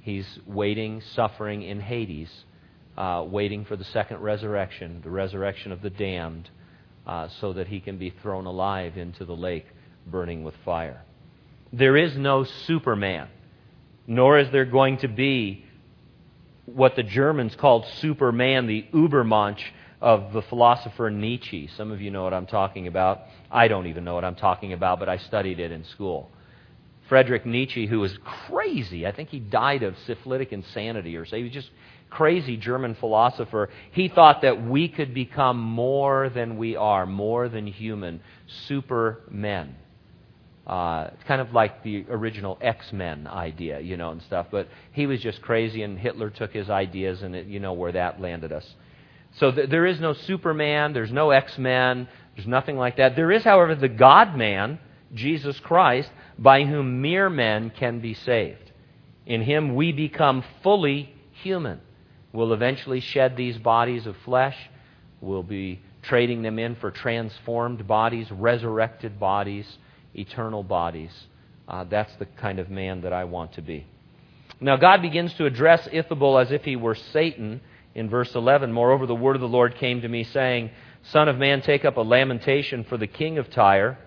he's 0.00 0.26
waiting, 0.46 1.02
suffering 1.14 1.62
in 1.62 1.80
Hades 1.80 2.30
uh, 2.96 3.24
waiting 3.26 3.64
for 3.64 3.76
the 3.76 3.84
second 3.84 4.18
resurrection, 4.18 5.00
the 5.02 5.10
resurrection 5.10 5.72
of 5.72 5.80
the 5.80 5.90
damned, 5.90 6.50
uh, 7.06 7.28
so 7.40 7.52
that 7.52 7.66
he 7.68 7.80
can 7.80 7.96
be 7.96 8.10
thrown 8.22 8.44
alive 8.46 8.96
into 8.96 9.24
the 9.24 9.34
lake 9.34 9.66
burning 10.06 10.44
with 10.44 10.54
fire. 10.64 11.02
There 11.72 11.96
is 11.96 12.16
no 12.16 12.44
Superman, 12.66 13.28
nor 14.06 14.38
is 14.38 14.50
there 14.52 14.66
going 14.66 14.98
to 14.98 15.08
be 15.08 15.64
what 16.74 16.96
the 16.96 17.02
Germans 17.02 17.54
called 17.56 17.86
Superman, 18.00 18.66
the 18.66 18.86
Übermensch 18.92 19.62
of 20.00 20.32
the 20.32 20.42
philosopher 20.42 21.10
Nietzsche. 21.10 21.68
Some 21.76 21.90
of 21.90 22.00
you 22.00 22.10
know 22.10 22.24
what 22.24 22.34
I'm 22.34 22.46
talking 22.46 22.86
about. 22.86 23.22
I 23.50 23.68
don't 23.68 23.86
even 23.86 24.04
know 24.04 24.14
what 24.14 24.24
I'm 24.24 24.36
talking 24.36 24.72
about, 24.72 24.98
but 24.98 25.08
I 25.08 25.18
studied 25.18 25.60
it 25.60 25.72
in 25.72 25.84
school. 25.84 26.30
Frederick 27.08 27.44
Nietzsche, 27.44 27.86
who 27.86 28.00
was 28.00 28.16
crazy, 28.46 29.06
I 29.06 29.12
think 29.12 29.30
he 29.30 29.40
died 29.40 29.82
of 29.82 29.96
syphilitic 30.06 30.52
insanity 30.52 31.16
or 31.16 31.26
so. 31.26 31.36
He 31.36 31.42
was 31.42 31.52
just 31.52 31.70
crazy 32.08 32.56
German 32.56 32.94
philosopher, 32.96 33.70
he 33.92 34.08
thought 34.08 34.42
that 34.42 34.66
we 34.66 34.88
could 34.88 35.14
become 35.14 35.58
more 35.58 36.28
than 36.28 36.58
we 36.58 36.76
are, 36.76 37.06
more 37.06 37.48
than 37.48 37.66
human, 37.66 38.20
supermen. 38.66 39.76
Uh, 40.70 41.10
it's 41.12 41.24
kind 41.24 41.40
of 41.40 41.52
like 41.52 41.82
the 41.82 42.06
original 42.08 42.56
X 42.60 42.92
Men 42.92 43.26
idea, 43.26 43.80
you 43.80 43.96
know, 43.96 44.12
and 44.12 44.22
stuff. 44.22 44.46
But 44.52 44.68
he 44.92 45.04
was 45.06 45.20
just 45.20 45.42
crazy, 45.42 45.82
and 45.82 45.98
Hitler 45.98 46.30
took 46.30 46.52
his 46.52 46.70
ideas, 46.70 47.22
and 47.22 47.34
it, 47.34 47.48
you 47.48 47.58
know 47.58 47.72
where 47.72 47.90
that 47.90 48.20
landed 48.20 48.52
us. 48.52 48.76
So 49.38 49.50
th- 49.50 49.68
there 49.68 49.84
is 49.84 49.98
no 49.98 50.12
Superman, 50.12 50.92
there's 50.92 51.10
no 51.10 51.32
X 51.32 51.58
Men, 51.58 52.06
there's 52.36 52.46
nothing 52.46 52.76
like 52.76 52.98
that. 52.98 53.16
There 53.16 53.32
is, 53.32 53.42
however, 53.42 53.74
the 53.74 53.88
God 53.88 54.36
man, 54.36 54.78
Jesus 55.12 55.58
Christ, 55.58 56.08
by 56.38 56.62
whom 56.62 57.02
mere 57.02 57.28
men 57.28 57.70
can 57.70 57.98
be 57.98 58.14
saved. 58.14 58.70
In 59.26 59.42
him 59.42 59.74
we 59.74 59.90
become 59.90 60.44
fully 60.62 61.12
human. 61.42 61.80
We'll 62.32 62.52
eventually 62.52 63.00
shed 63.00 63.36
these 63.36 63.58
bodies 63.58 64.06
of 64.06 64.16
flesh. 64.24 64.56
We'll 65.20 65.42
be 65.42 65.80
trading 66.02 66.42
them 66.42 66.60
in 66.60 66.76
for 66.76 66.92
transformed 66.92 67.88
bodies, 67.88 68.30
resurrected 68.30 69.18
bodies, 69.18 69.66
eternal 70.14 70.62
bodies. 70.62 71.12
Uh, 71.68 71.84
that's 71.84 72.14
the 72.16 72.26
kind 72.26 72.58
of 72.58 72.70
man 72.70 73.02
that 73.02 73.12
I 73.12 73.24
want 73.24 73.54
to 73.54 73.62
be. 73.62 73.86
Now, 74.60 74.76
God 74.76 75.00
begins 75.00 75.32
to 75.34 75.46
address 75.46 75.88
Ithobal 75.88 76.42
as 76.42 76.52
if 76.52 76.64
he 76.64 76.76
were 76.76 76.94
Satan 76.94 77.60
in 77.94 78.10
verse 78.10 78.34
11. 78.34 78.72
Moreover, 78.72 79.06
the 79.06 79.14
word 79.14 79.36
of 79.36 79.40
the 79.40 79.48
Lord 79.48 79.76
came 79.76 80.02
to 80.02 80.08
me, 80.08 80.24
saying, 80.24 80.70
Son 81.04 81.28
of 81.28 81.38
man, 81.38 81.62
take 81.62 81.84
up 81.84 81.96
a 81.96 82.02
lamentation 82.02 82.84
for 82.84 82.98
the 82.98 83.06
king 83.06 83.38
of 83.38 83.50
Tyre. 83.50 83.98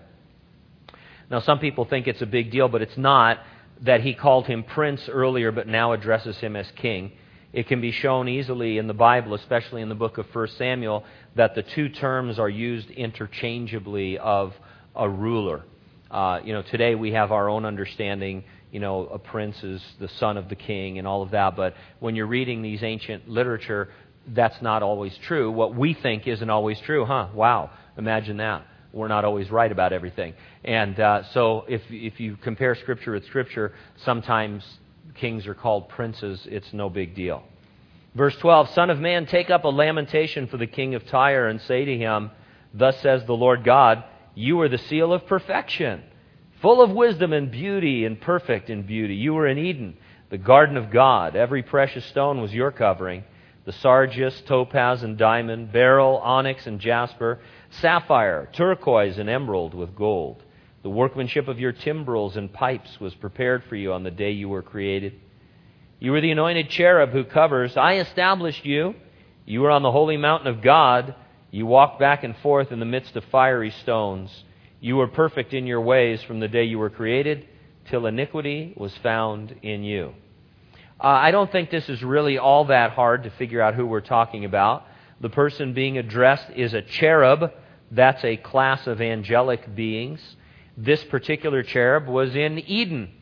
Now, 1.30 1.40
some 1.40 1.58
people 1.58 1.84
think 1.84 2.06
it's 2.06 2.22
a 2.22 2.26
big 2.26 2.50
deal, 2.50 2.68
but 2.68 2.82
it's 2.82 2.96
not 2.96 3.40
that 3.80 4.02
he 4.02 4.14
called 4.14 4.46
him 4.46 4.62
prince 4.62 5.08
earlier, 5.08 5.50
but 5.50 5.66
now 5.66 5.92
addresses 5.92 6.36
him 6.38 6.54
as 6.54 6.70
king. 6.76 7.12
It 7.52 7.66
can 7.66 7.80
be 7.80 7.92
shown 7.92 8.28
easily 8.28 8.78
in 8.78 8.86
the 8.86 8.94
Bible, 8.94 9.34
especially 9.34 9.82
in 9.82 9.88
the 9.88 9.94
book 9.94 10.18
of 10.18 10.26
1 10.32 10.48
Samuel, 10.58 11.04
that 11.34 11.54
the 11.54 11.62
two 11.62 11.88
terms 11.88 12.38
are 12.38 12.48
used 12.48 12.90
interchangeably 12.90 14.18
of 14.18 14.54
a 14.94 15.08
ruler. 15.08 15.64
Uh, 16.10 16.40
you 16.44 16.52
know, 16.52 16.62
today 16.62 16.94
we 16.94 17.12
have 17.12 17.32
our 17.32 17.48
own 17.48 17.64
understanding. 17.64 18.44
You 18.70 18.80
know, 18.80 19.06
a 19.06 19.18
prince 19.18 19.62
is 19.62 19.82
the 20.00 20.08
son 20.08 20.36
of 20.36 20.48
the 20.48 20.54
king 20.54 20.98
and 20.98 21.06
all 21.06 21.22
of 21.22 21.30
that. 21.30 21.56
But 21.56 21.74
when 22.00 22.14
you're 22.16 22.26
reading 22.26 22.62
these 22.62 22.82
ancient 22.82 23.28
literature, 23.28 23.88
that's 24.28 24.60
not 24.62 24.82
always 24.82 25.16
true. 25.18 25.50
What 25.50 25.74
we 25.74 25.94
think 25.94 26.26
isn't 26.26 26.50
always 26.50 26.80
true, 26.80 27.04
huh? 27.04 27.28
Wow, 27.34 27.70
imagine 27.96 28.38
that. 28.38 28.66
We're 28.92 29.08
not 29.08 29.24
always 29.24 29.50
right 29.50 29.70
about 29.70 29.92
everything. 29.92 30.34
And 30.64 30.98
uh, 31.00 31.24
so 31.32 31.64
if, 31.68 31.82
if 31.90 32.20
you 32.20 32.36
compare 32.36 32.74
Scripture 32.76 33.12
with 33.12 33.24
Scripture, 33.26 33.72
sometimes 34.04 34.64
kings 35.16 35.46
are 35.46 35.54
called 35.54 35.88
princes, 35.88 36.46
it's 36.46 36.72
no 36.72 36.88
big 36.88 37.14
deal. 37.14 37.42
Verse 38.14 38.36
12 38.36 38.70
Son 38.70 38.90
of 38.90 39.00
man, 39.00 39.26
take 39.26 39.50
up 39.50 39.64
a 39.64 39.68
lamentation 39.68 40.46
for 40.46 40.56
the 40.56 40.66
king 40.66 40.94
of 40.94 41.04
Tyre 41.06 41.48
and 41.48 41.60
say 41.62 41.84
to 41.84 41.98
him, 41.98 42.30
Thus 42.72 42.98
says 43.00 43.24
the 43.26 43.34
Lord 43.34 43.64
God, 43.64 44.04
You 44.34 44.60
are 44.60 44.68
the 44.68 44.78
seal 44.78 45.12
of 45.12 45.26
perfection, 45.26 46.02
full 46.60 46.82
of 46.82 46.90
wisdom 46.90 47.32
and 47.32 47.50
beauty, 47.50 48.04
and 48.04 48.20
perfect 48.20 48.70
in 48.70 48.82
beauty. 48.82 49.14
You 49.14 49.34
were 49.34 49.46
in 49.46 49.58
Eden, 49.58 49.96
the 50.30 50.38
garden 50.38 50.76
of 50.76 50.90
God. 50.90 51.36
Every 51.36 51.62
precious 51.62 52.04
stone 52.06 52.40
was 52.40 52.52
your 52.52 52.72
covering 52.72 53.24
the 53.64 53.72
sardius, 53.72 54.42
topaz, 54.42 55.02
and 55.02 55.16
diamond, 55.16 55.72
beryl, 55.72 56.18
onyx, 56.18 56.66
and 56.66 56.80
jasper, 56.80 57.40
sapphire, 57.70 58.48
turquoise, 58.52 59.18
and 59.18 59.28
emerald 59.28 59.72
with 59.72 59.96
gold. 59.96 60.42
The 60.82 60.90
workmanship 60.90 61.48
of 61.48 61.58
your 61.58 61.72
timbrels 61.72 62.36
and 62.36 62.52
pipes 62.52 63.00
was 63.00 63.14
prepared 63.14 63.64
for 63.64 63.76
you 63.76 63.94
on 63.94 64.02
the 64.02 64.10
day 64.10 64.32
you 64.32 64.50
were 64.50 64.62
created. 64.62 65.18
You 65.98 66.12
were 66.12 66.20
the 66.20 66.30
anointed 66.30 66.68
cherub 66.68 67.10
who 67.10 67.24
covers. 67.24 67.74
I 67.76 67.96
established 68.00 68.66
you. 68.66 68.94
You 69.46 69.62
were 69.62 69.70
on 69.70 69.82
the 69.82 69.90
holy 69.90 70.18
mountain 70.18 70.48
of 70.48 70.60
God. 70.60 71.14
You 71.54 71.66
walked 71.66 72.00
back 72.00 72.24
and 72.24 72.36
forth 72.38 72.72
in 72.72 72.80
the 72.80 72.84
midst 72.84 73.14
of 73.14 73.22
fiery 73.26 73.70
stones. 73.70 74.42
You 74.80 74.96
were 74.96 75.06
perfect 75.06 75.54
in 75.54 75.68
your 75.68 75.80
ways 75.80 76.20
from 76.24 76.40
the 76.40 76.48
day 76.48 76.64
you 76.64 76.80
were 76.80 76.90
created 76.90 77.46
till 77.88 78.06
iniquity 78.06 78.74
was 78.76 78.92
found 79.04 79.54
in 79.62 79.84
you. 79.84 80.14
Uh, 81.00 81.06
I 81.06 81.30
don't 81.30 81.52
think 81.52 81.70
this 81.70 81.88
is 81.88 82.02
really 82.02 82.38
all 82.38 82.64
that 82.64 82.90
hard 82.90 83.22
to 83.22 83.30
figure 83.30 83.60
out 83.60 83.76
who 83.76 83.86
we're 83.86 84.00
talking 84.00 84.44
about. 84.44 84.82
The 85.20 85.30
person 85.30 85.74
being 85.74 85.96
addressed 85.96 86.50
is 86.56 86.74
a 86.74 86.82
cherub. 86.82 87.52
That's 87.92 88.24
a 88.24 88.36
class 88.36 88.88
of 88.88 89.00
angelic 89.00 89.76
beings. 89.76 90.18
This 90.76 91.04
particular 91.04 91.62
cherub 91.62 92.08
was 92.08 92.34
in 92.34 92.58
Eden. 92.58 93.12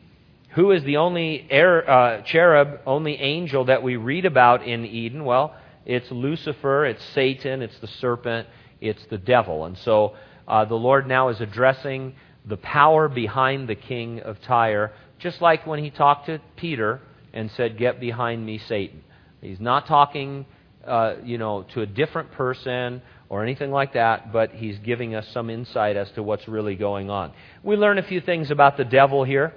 Who 0.55 0.71
is 0.71 0.83
the 0.83 0.97
only 0.97 1.47
er, 1.51 1.87
uh, 1.87 2.21
cherub, 2.23 2.79
only 2.87 3.13
angel 3.13 3.65
that 3.65 3.83
we 3.83 3.95
read 3.95 4.25
about 4.25 4.65
in 4.65 4.85
Eden? 4.85 5.23
Well, 5.23 5.55
it's 5.85 6.09
Lucifer, 6.11 6.85
it's 6.85 7.03
Satan, 7.13 7.61
it's 7.61 7.77
the 7.79 7.87
serpent, 7.87 8.47
it's 8.81 9.05
the 9.07 9.17
devil. 9.17 9.65
And 9.65 9.77
so 9.77 10.15
uh, 10.47 10.65
the 10.65 10.75
Lord 10.75 11.07
now 11.07 11.29
is 11.29 11.41
addressing 11.41 12.15
the 12.45 12.57
power 12.57 13.07
behind 13.07 13.69
the 13.69 13.75
king 13.75 14.19
of 14.21 14.41
Tyre, 14.41 14.93
just 15.19 15.41
like 15.41 15.65
when 15.65 15.83
he 15.83 15.89
talked 15.89 16.25
to 16.27 16.39
Peter 16.55 17.01
and 17.33 17.49
said, 17.51 17.77
Get 17.77 17.99
behind 17.99 18.45
me, 18.45 18.57
Satan. 18.57 19.03
He's 19.41 19.59
not 19.59 19.87
talking, 19.87 20.45
uh, 20.85 21.15
you 21.23 21.37
know, 21.37 21.63
to 21.73 21.81
a 21.81 21.85
different 21.85 22.31
person 22.31 23.01
or 23.29 23.43
anything 23.43 23.71
like 23.71 23.93
that, 23.93 24.31
but 24.31 24.51
he's 24.51 24.77
giving 24.79 25.15
us 25.15 25.27
some 25.29 25.49
insight 25.49 25.97
as 25.97 26.09
to 26.11 26.23
what's 26.23 26.47
really 26.47 26.75
going 26.75 27.09
on. 27.09 27.31
We 27.63 27.75
learn 27.75 27.97
a 27.97 28.03
few 28.03 28.21
things 28.21 28.51
about 28.51 28.77
the 28.77 28.85
devil 28.85 29.23
here. 29.23 29.53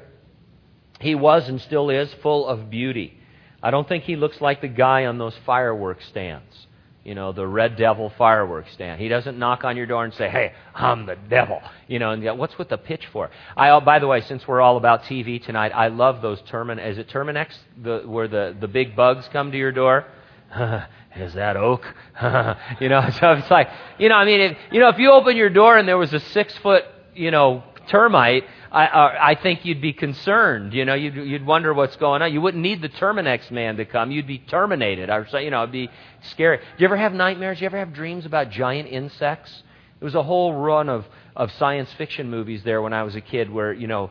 He 1.00 1.14
was 1.14 1.48
and 1.48 1.60
still 1.60 1.90
is 1.90 2.12
full 2.22 2.46
of 2.46 2.70
beauty. 2.70 3.18
I 3.62 3.70
don't 3.70 3.88
think 3.88 4.04
he 4.04 4.16
looks 4.16 4.40
like 4.40 4.60
the 4.60 4.68
guy 4.68 5.06
on 5.06 5.18
those 5.18 5.36
fireworks 5.44 6.06
stands. 6.06 6.66
You 7.06 7.14
know, 7.14 7.30
the 7.30 7.46
red 7.46 7.76
devil 7.76 8.12
fireworks 8.18 8.72
stand. 8.72 9.00
He 9.00 9.06
doesn't 9.06 9.38
knock 9.38 9.62
on 9.62 9.76
your 9.76 9.86
door 9.86 10.04
and 10.04 10.12
say, 10.12 10.28
"Hey, 10.28 10.52
I'm 10.74 11.06
the 11.06 11.14
devil." 11.14 11.62
You 11.86 12.00
know, 12.00 12.10
and 12.10 12.20
go, 12.20 12.34
what's 12.34 12.58
with 12.58 12.68
the 12.68 12.78
pitch 12.78 13.06
for? 13.12 13.30
I, 13.56 13.70
oh, 13.70 13.80
by 13.80 14.00
the 14.00 14.08
way, 14.08 14.22
since 14.22 14.46
we're 14.48 14.60
all 14.60 14.76
about 14.76 15.04
TV 15.04 15.40
tonight, 15.40 15.70
I 15.70 15.86
love 15.86 16.20
those 16.20 16.42
Termin. 16.42 16.84
Is 16.84 16.98
it 16.98 17.08
Terminix 17.08 17.56
the, 17.80 18.02
where 18.06 18.26
the 18.26 18.56
the 18.58 18.66
big 18.66 18.96
bugs 18.96 19.28
come 19.32 19.52
to 19.52 19.56
your 19.56 19.70
door? 19.70 20.04
is 21.16 21.34
that 21.34 21.56
oak? 21.56 21.82
you 22.80 22.88
know, 22.88 23.08
so 23.20 23.32
it's 23.32 23.50
like, 23.52 23.68
you 23.98 24.08
know, 24.08 24.16
I 24.16 24.24
mean, 24.24 24.40
if, 24.40 24.58
you 24.72 24.80
know, 24.80 24.88
if 24.88 24.98
you 24.98 25.12
open 25.12 25.36
your 25.36 25.50
door 25.50 25.78
and 25.78 25.86
there 25.86 25.98
was 25.98 26.12
a 26.12 26.20
six 26.20 26.56
foot, 26.58 26.84
you 27.14 27.30
know, 27.30 27.62
termite, 27.88 28.44
I, 28.70 28.86
I, 28.86 29.30
I 29.30 29.34
think 29.42 29.64
you'd 29.64 29.80
be 29.80 29.92
concerned. 29.92 30.72
You 30.72 30.84
know, 30.84 30.94
you'd, 30.94 31.14
you'd 31.14 31.46
wonder 31.46 31.72
what's 31.72 31.96
going 31.96 32.22
on. 32.22 32.32
You 32.32 32.40
wouldn't 32.40 32.62
need 32.62 32.82
the 32.82 32.88
Terminix 32.88 33.50
man 33.50 33.76
to 33.76 33.84
come. 33.84 34.10
You'd 34.10 34.26
be 34.26 34.38
terminated. 34.38 35.10
I 35.10 35.24
say, 35.26 35.44
you 35.44 35.50
know, 35.50 35.62
it'd 35.62 35.72
be 35.72 35.88
scary. 36.32 36.58
Do 36.58 36.64
you 36.78 36.86
ever 36.86 36.96
have 36.96 37.12
nightmares? 37.12 37.58
Do 37.58 37.62
you 37.62 37.66
ever 37.66 37.78
have 37.78 37.92
dreams 37.92 38.26
about 38.26 38.50
giant 38.50 38.88
insects? 38.88 39.62
There 39.98 40.06
was 40.06 40.14
a 40.14 40.22
whole 40.22 40.52
run 40.52 40.88
of, 40.88 41.06
of 41.34 41.50
science 41.52 41.88
fiction 41.96 42.30
movies 42.30 42.62
there 42.64 42.82
when 42.82 42.92
I 42.92 43.02
was 43.02 43.16
a 43.16 43.20
kid 43.20 43.50
where, 43.50 43.72
you 43.72 43.86
know, 43.86 44.10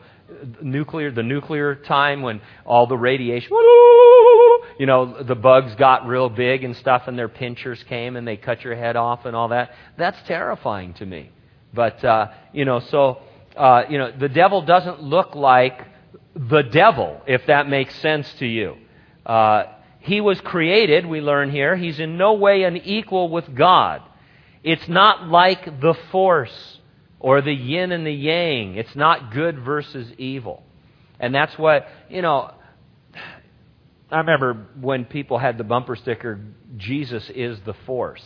nuclear, 0.60 1.12
the 1.12 1.22
nuclear 1.22 1.76
time 1.76 2.22
when 2.22 2.40
all 2.64 2.86
the 2.86 2.96
radiation, 2.96 3.50
you 4.78 4.86
know, 4.86 5.22
the 5.22 5.36
bugs 5.36 5.74
got 5.76 6.06
real 6.06 6.28
big 6.28 6.64
and 6.64 6.76
stuff 6.76 7.02
and 7.06 7.16
their 7.16 7.28
pinchers 7.28 7.82
came 7.84 8.16
and 8.16 8.26
they 8.26 8.36
cut 8.36 8.62
your 8.62 8.74
head 8.74 8.96
off 8.96 9.26
and 9.26 9.36
all 9.36 9.48
that. 9.48 9.70
That's 9.96 10.18
terrifying 10.26 10.94
to 10.94 11.06
me. 11.06 11.30
But, 11.72 12.04
uh, 12.04 12.28
you 12.52 12.64
know, 12.64 12.80
so, 12.80 13.20
uh, 13.56 13.84
you 13.88 13.98
know, 13.98 14.12
the 14.12 14.28
devil 14.28 14.62
doesn't 14.62 15.02
look 15.02 15.34
like 15.34 15.80
the 16.34 16.62
devil, 16.62 17.20
if 17.26 17.46
that 17.46 17.68
makes 17.68 17.94
sense 18.00 18.32
to 18.34 18.46
you. 18.46 18.76
Uh, 19.24 19.64
he 20.00 20.20
was 20.20 20.40
created, 20.40 21.06
we 21.06 21.20
learn 21.20 21.50
here. 21.50 21.76
He's 21.76 21.98
in 21.98 22.16
no 22.16 22.34
way 22.34 22.62
an 22.62 22.76
equal 22.76 23.28
with 23.28 23.54
God. 23.54 24.02
It's 24.62 24.86
not 24.88 25.28
like 25.28 25.80
the 25.80 25.94
force 26.12 26.78
or 27.18 27.40
the 27.40 27.52
yin 27.52 27.92
and 27.92 28.06
the 28.06 28.12
yang. 28.12 28.76
It's 28.76 28.94
not 28.94 29.32
good 29.32 29.58
versus 29.58 30.12
evil. 30.18 30.62
And 31.18 31.34
that's 31.34 31.58
what, 31.58 31.88
you 32.08 32.22
know, 32.22 32.52
I 34.10 34.18
remember 34.18 34.66
when 34.80 35.04
people 35.04 35.38
had 35.38 35.58
the 35.58 35.64
bumper 35.64 35.96
sticker, 35.96 36.38
Jesus 36.76 37.28
is 37.34 37.58
the 37.64 37.74
force. 37.86 38.22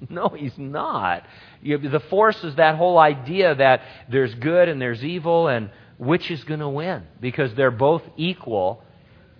No, 0.10 0.28
he's 0.28 0.56
not. 0.56 1.24
You, 1.60 1.78
the 1.78 2.00
force 2.00 2.42
is 2.44 2.54
that 2.56 2.76
whole 2.76 2.98
idea 2.98 3.54
that 3.54 3.82
there's 4.08 4.34
good 4.34 4.68
and 4.68 4.80
there's 4.80 5.02
evil, 5.02 5.48
and 5.48 5.70
which 5.98 6.30
is 6.30 6.44
going 6.44 6.60
to 6.60 6.68
win? 6.68 7.02
Because 7.20 7.52
they're 7.54 7.72
both 7.72 8.02
equal. 8.16 8.82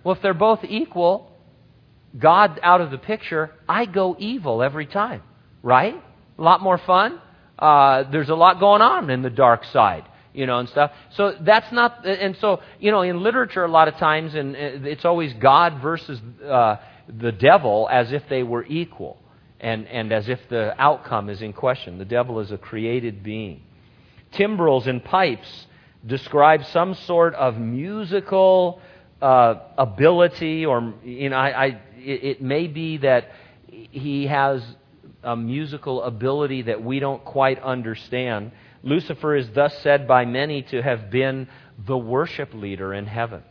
Well, 0.03 0.15
if 0.15 0.21
they're 0.21 0.33
both 0.33 0.63
equal, 0.63 1.31
God 2.17 2.59
out 2.61 2.81
of 2.81 2.91
the 2.91 2.97
picture, 2.97 3.51
I 3.67 3.85
go 3.85 4.15
evil 4.19 4.61
every 4.61 4.85
time, 4.85 5.21
right? 5.63 5.95
A 6.37 6.41
lot 6.41 6.61
more 6.61 6.77
fun. 6.77 7.21
Uh, 7.57 8.03
there's 8.11 8.29
a 8.29 8.35
lot 8.35 8.59
going 8.59 8.81
on 8.81 9.09
in 9.09 9.21
the 9.21 9.29
dark 9.29 9.65
side 9.65 10.05
you 10.33 10.45
know, 10.45 10.59
and 10.59 10.69
stuff. 10.69 10.91
So 11.15 11.33
that's 11.41 11.71
not, 11.71 12.05
and 12.05 12.37
so, 12.37 12.61
you 12.79 12.91
know, 12.91 13.01
in 13.01 13.21
literature, 13.21 13.63
a 13.63 13.71
lot 13.71 13.87
of 13.87 13.95
times, 13.95 14.35
and 14.35 14.55
it's 14.55 15.03
always 15.03 15.33
God 15.33 15.81
versus 15.81 16.21
uh, 16.45 16.77
the 17.07 17.31
devil 17.31 17.89
as 17.91 18.11
if 18.11 18.23
they 18.29 18.43
were 18.43 18.63
equal, 18.65 19.17
and, 19.59 19.87
and 19.87 20.11
as 20.11 20.29
if 20.29 20.39
the 20.49 20.73
outcome 20.81 21.29
is 21.29 21.41
in 21.41 21.53
question. 21.53 21.97
The 21.97 22.05
devil 22.05 22.39
is 22.39 22.51
a 22.51 22.57
created 22.57 23.23
being. 23.23 23.61
Timbrels 24.33 24.87
and 24.87 25.03
pipes 25.03 25.67
describe 26.05 26.63
some 26.65 26.93
sort 26.93 27.33
of 27.35 27.57
musical 27.57 28.81
uh, 29.21 29.55
ability, 29.77 30.65
or, 30.65 30.93
you 31.03 31.29
know, 31.29 31.35
I, 31.35 31.49
I, 31.49 31.65
it, 31.97 32.23
it 32.23 32.41
may 32.41 32.67
be 32.67 32.97
that 32.97 33.31
he 33.67 34.27
has 34.27 34.63
a 35.23 35.35
musical 35.35 36.03
ability 36.03 36.63
that 36.63 36.81
we 36.81 36.99
don't 36.99 37.23
quite 37.25 37.61
understand 37.61 38.51
Lucifer 38.83 39.35
is 39.35 39.49
thus 39.51 39.77
said 39.79 40.07
by 40.07 40.25
many 40.25 40.61
to 40.63 40.81
have 40.81 41.09
been 41.09 41.47
the 41.85 41.97
worship 41.97 42.53
leader 42.53 42.93
in 42.93 43.05
heaven, 43.05 43.43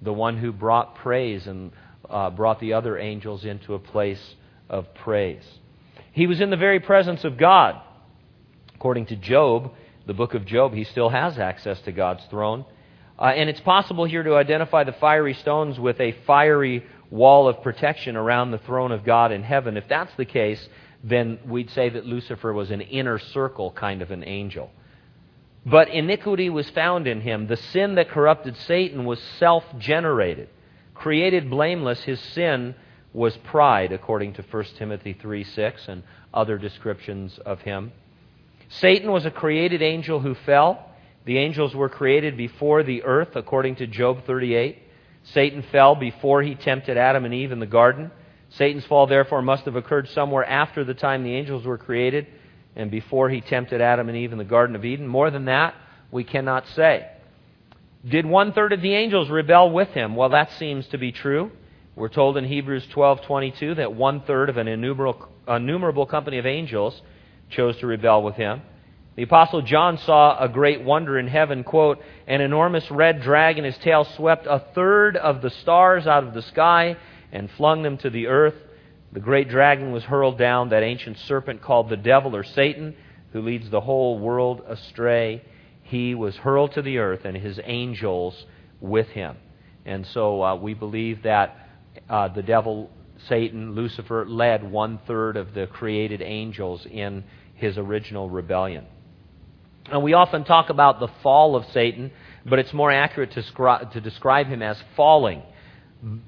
the 0.00 0.12
one 0.12 0.36
who 0.36 0.52
brought 0.52 0.96
praise 0.96 1.46
and 1.46 1.72
uh, 2.08 2.30
brought 2.30 2.58
the 2.60 2.72
other 2.72 2.98
angels 2.98 3.44
into 3.44 3.74
a 3.74 3.78
place 3.78 4.34
of 4.72 4.92
praise. 4.94 5.44
He 6.12 6.26
was 6.26 6.40
in 6.40 6.50
the 6.50 6.56
very 6.56 6.80
presence 6.80 7.22
of 7.24 7.36
God. 7.38 7.80
According 8.74 9.06
to 9.06 9.16
Job, 9.16 9.72
the 10.06 10.14
book 10.14 10.34
of 10.34 10.44
Job, 10.44 10.74
he 10.74 10.82
still 10.82 11.10
has 11.10 11.38
access 11.38 11.80
to 11.82 11.92
God's 11.92 12.24
throne. 12.26 12.64
Uh, 13.18 13.26
and 13.26 13.48
it's 13.48 13.60
possible 13.60 14.04
here 14.04 14.24
to 14.24 14.34
identify 14.34 14.82
the 14.82 14.92
fiery 14.92 15.34
stones 15.34 15.78
with 15.78 16.00
a 16.00 16.12
fiery 16.26 16.84
wall 17.10 17.46
of 17.46 17.62
protection 17.62 18.16
around 18.16 18.50
the 18.50 18.58
throne 18.58 18.90
of 18.90 19.04
God 19.04 19.30
in 19.30 19.44
heaven. 19.44 19.76
If 19.76 19.86
that's 19.86 20.14
the 20.16 20.24
case, 20.24 20.66
then 21.04 21.38
we'd 21.46 21.70
say 21.70 21.90
that 21.90 22.06
Lucifer 22.06 22.52
was 22.52 22.70
an 22.70 22.80
inner 22.80 23.18
circle 23.18 23.70
kind 23.70 24.02
of 24.02 24.10
an 24.10 24.24
angel. 24.24 24.70
But 25.64 25.90
iniquity 25.90 26.50
was 26.50 26.68
found 26.70 27.06
in 27.06 27.20
him. 27.20 27.46
The 27.46 27.56
sin 27.56 27.94
that 27.94 28.08
corrupted 28.08 28.56
Satan 28.56 29.04
was 29.04 29.20
self 29.38 29.64
generated. 29.78 30.48
Created 30.94 31.50
blameless, 31.50 32.02
his 32.02 32.18
sin 32.18 32.74
was 33.12 33.36
pride, 33.44 33.92
according 33.92 34.34
to 34.34 34.42
1 34.42 34.64
Timothy 34.78 35.12
3 35.12 35.44
6 35.44 35.88
and 35.88 36.02
other 36.32 36.58
descriptions 36.58 37.38
of 37.44 37.60
him. 37.60 37.92
Satan 38.68 39.12
was 39.12 39.26
a 39.26 39.30
created 39.30 39.82
angel 39.82 40.20
who 40.20 40.34
fell. 40.34 40.88
The 41.24 41.38
angels 41.38 41.74
were 41.74 41.88
created 41.88 42.36
before 42.36 42.82
the 42.82 43.02
earth, 43.04 43.36
according 43.36 43.76
to 43.76 43.86
Job 43.86 44.24
38. 44.26 44.78
Satan 45.24 45.62
fell 45.70 45.94
before 45.94 46.42
he 46.42 46.54
tempted 46.54 46.96
Adam 46.96 47.24
and 47.24 47.34
Eve 47.34 47.52
in 47.52 47.60
the 47.60 47.66
garden. 47.66 48.10
Satan's 48.50 48.84
fall, 48.86 49.06
therefore, 49.06 49.40
must 49.40 49.64
have 49.66 49.76
occurred 49.76 50.08
somewhere 50.08 50.44
after 50.44 50.84
the 50.84 50.94
time 50.94 51.22
the 51.22 51.34
angels 51.34 51.64
were 51.64 51.78
created 51.78 52.26
and 52.74 52.90
before 52.90 53.28
he 53.28 53.40
tempted 53.40 53.80
Adam 53.80 54.08
and 54.08 54.16
Eve 54.16 54.32
in 54.32 54.38
the 54.38 54.44
Garden 54.44 54.74
of 54.74 54.84
Eden. 54.84 55.06
More 55.06 55.30
than 55.30 55.46
that, 55.46 55.74
we 56.10 56.24
cannot 56.24 56.66
say. 56.68 57.08
Did 58.06 58.26
one 58.26 58.52
third 58.52 58.72
of 58.72 58.82
the 58.82 58.94
angels 58.94 59.30
rebel 59.30 59.70
with 59.70 59.88
him? 59.88 60.16
Well, 60.16 60.30
that 60.30 60.52
seems 60.52 60.86
to 60.88 60.98
be 60.98 61.12
true. 61.12 61.52
We're 61.94 62.08
told 62.08 62.38
in 62.38 62.44
Hebrews 62.44 62.86
12:22 62.86 63.74
that 63.74 63.92
one 63.92 64.20
third 64.20 64.48
of 64.48 64.56
an 64.56 64.66
innumerable, 64.66 65.28
innumerable 65.46 66.06
company 66.06 66.38
of 66.38 66.46
angels 66.46 67.02
chose 67.50 67.76
to 67.78 67.86
rebel 67.86 68.22
with 68.22 68.36
him. 68.36 68.62
The 69.14 69.24
apostle 69.24 69.60
John 69.60 69.98
saw 69.98 70.42
a 70.42 70.48
great 70.48 70.82
wonder 70.82 71.18
in 71.18 71.28
heaven, 71.28 71.64
quote, 71.64 72.02
an 72.26 72.40
enormous 72.40 72.90
red 72.90 73.20
dragon, 73.20 73.64
his 73.64 73.76
tail 73.76 74.04
swept 74.04 74.46
a 74.46 74.60
third 74.74 75.18
of 75.18 75.42
the 75.42 75.50
stars 75.50 76.06
out 76.06 76.24
of 76.24 76.32
the 76.32 76.40
sky 76.40 76.96
and 77.30 77.50
flung 77.50 77.82
them 77.82 77.98
to 77.98 78.08
the 78.08 78.26
earth. 78.26 78.54
The 79.12 79.20
great 79.20 79.50
dragon 79.50 79.92
was 79.92 80.04
hurled 80.04 80.38
down, 80.38 80.70
that 80.70 80.82
ancient 80.82 81.18
serpent 81.18 81.60
called 81.60 81.90
the 81.90 81.98
devil 81.98 82.34
or 82.34 82.42
Satan, 82.42 82.94
who 83.34 83.42
leads 83.42 83.68
the 83.68 83.82
whole 83.82 84.18
world 84.18 84.62
astray. 84.66 85.42
He 85.82 86.14
was 86.14 86.36
hurled 86.36 86.72
to 86.72 86.80
the 86.80 86.96
earth, 86.96 87.26
and 87.26 87.36
his 87.36 87.60
angels 87.64 88.46
with 88.80 89.08
him. 89.08 89.36
And 89.84 90.06
so 90.06 90.42
uh, 90.42 90.54
we 90.54 90.72
believe 90.72 91.24
that 91.24 91.58
uh, 92.08 92.28
the 92.28 92.42
devil, 92.42 92.90
Satan, 93.28 93.74
Lucifer, 93.74 94.24
led 94.26 94.70
one 94.70 94.98
third 95.06 95.36
of 95.36 95.54
the 95.54 95.66
created 95.66 96.22
angels 96.22 96.86
in 96.86 97.24
his 97.54 97.78
original 97.78 98.28
rebellion. 98.28 98.86
And 99.86 100.02
we 100.02 100.14
often 100.14 100.44
talk 100.44 100.70
about 100.70 101.00
the 101.00 101.08
fall 101.22 101.56
of 101.56 101.64
Satan, 101.72 102.12
but 102.46 102.58
it's 102.58 102.72
more 102.72 102.90
accurate 102.90 103.32
to, 103.32 103.42
scri- 103.42 103.90
to 103.92 104.00
describe 104.00 104.46
him 104.46 104.62
as 104.62 104.80
falling 104.96 105.42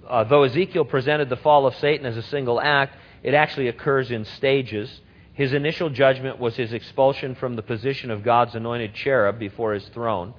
uh, 0.08 0.24
though 0.24 0.44
Ezekiel 0.44 0.84
presented 0.84 1.28
the 1.28 1.36
fall 1.36 1.66
of 1.66 1.74
Satan 1.76 2.06
as 2.06 2.16
a 2.16 2.22
single 2.22 2.60
act, 2.60 2.96
it 3.22 3.34
actually 3.34 3.68
occurs 3.68 4.10
in 4.10 4.24
stages. 4.24 5.00
His 5.32 5.52
initial 5.52 5.90
judgment 5.90 6.38
was 6.38 6.54
his 6.56 6.72
expulsion 6.72 7.34
from 7.34 7.56
the 7.56 7.62
position 7.62 8.10
of 8.10 8.22
God's 8.22 8.54
anointed 8.54 8.94
cherub 8.94 9.38
before 9.38 9.74
his 9.74 9.86
throne. 9.88 10.34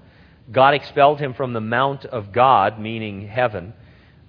God 0.51 0.73
expelled 0.73 1.19
him 1.19 1.33
from 1.33 1.53
the 1.53 1.61
mount 1.61 2.05
of 2.05 2.31
God, 2.31 2.79
meaning 2.79 3.27
heaven. 3.27 3.73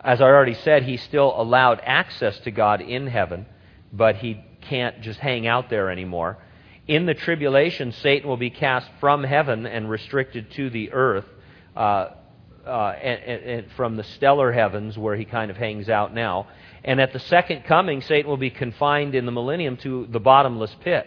As 0.00 0.20
I 0.20 0.24
already 0.24 0.54
said, 0.54 0.82
he 0.82 0.96
still 0.96 1.32
allowed 1.40 1.80
access 1.84 2.38
to 2.40 2.50
God 2.50 2.80
in 2.80 3.06
heaven, 3.06 3.46
but 3.92 4.16
he 4.16 4.40
can't 4.62 5.00
just 5.00 5.18
hang 5.18 5.46
out 5.46 5.70
there 5.70 5.90
anymore. 5.90 6.38
In 6.86 7.06
the 7.06 7.14
tribulation, 7.14 7.92
Satan 7.92 8.28
will 8.28 8.36
be 8.36 8.50
cast 8.50 8.88
from 9.00 9.24
heaven 9.24 9.66
and 9.66 9.90
restricted 9.90 10.50
to 10.52 10.70
the 10.70 10.92
earth. 10.92 11.26
Uh, 11.74 12.10
uh, 12.66 12.90
and, 13.00 13.42
and 13.42 13.72
from 13.76 13.96
the 13.96 14.02
stellar 14.02 14.50
heavens 14.50 14.98
where 14.98 15.14
he 15.14 15.24
kind 15.24 15.50
of 15.50 15.56
hangs 15.56 15.88
out 15.88 16.12
now. 16.12 16.48
And 16.84 17.00
at 17.00 17.12
the 17.12 17.20
second 17.20 17.64
coming, 17.64 18.02
Satan 18.02 18.28
will 18.28 18.36
be 18.36 18.50
confined 18.50 19.14
in 19.14 19.24
the 19.24 19.32
millennium 19.32 19.76
to 19.78 20.06
the 20.10 20.20
bottomless 20.20 20.74
pit. 20.80 21.06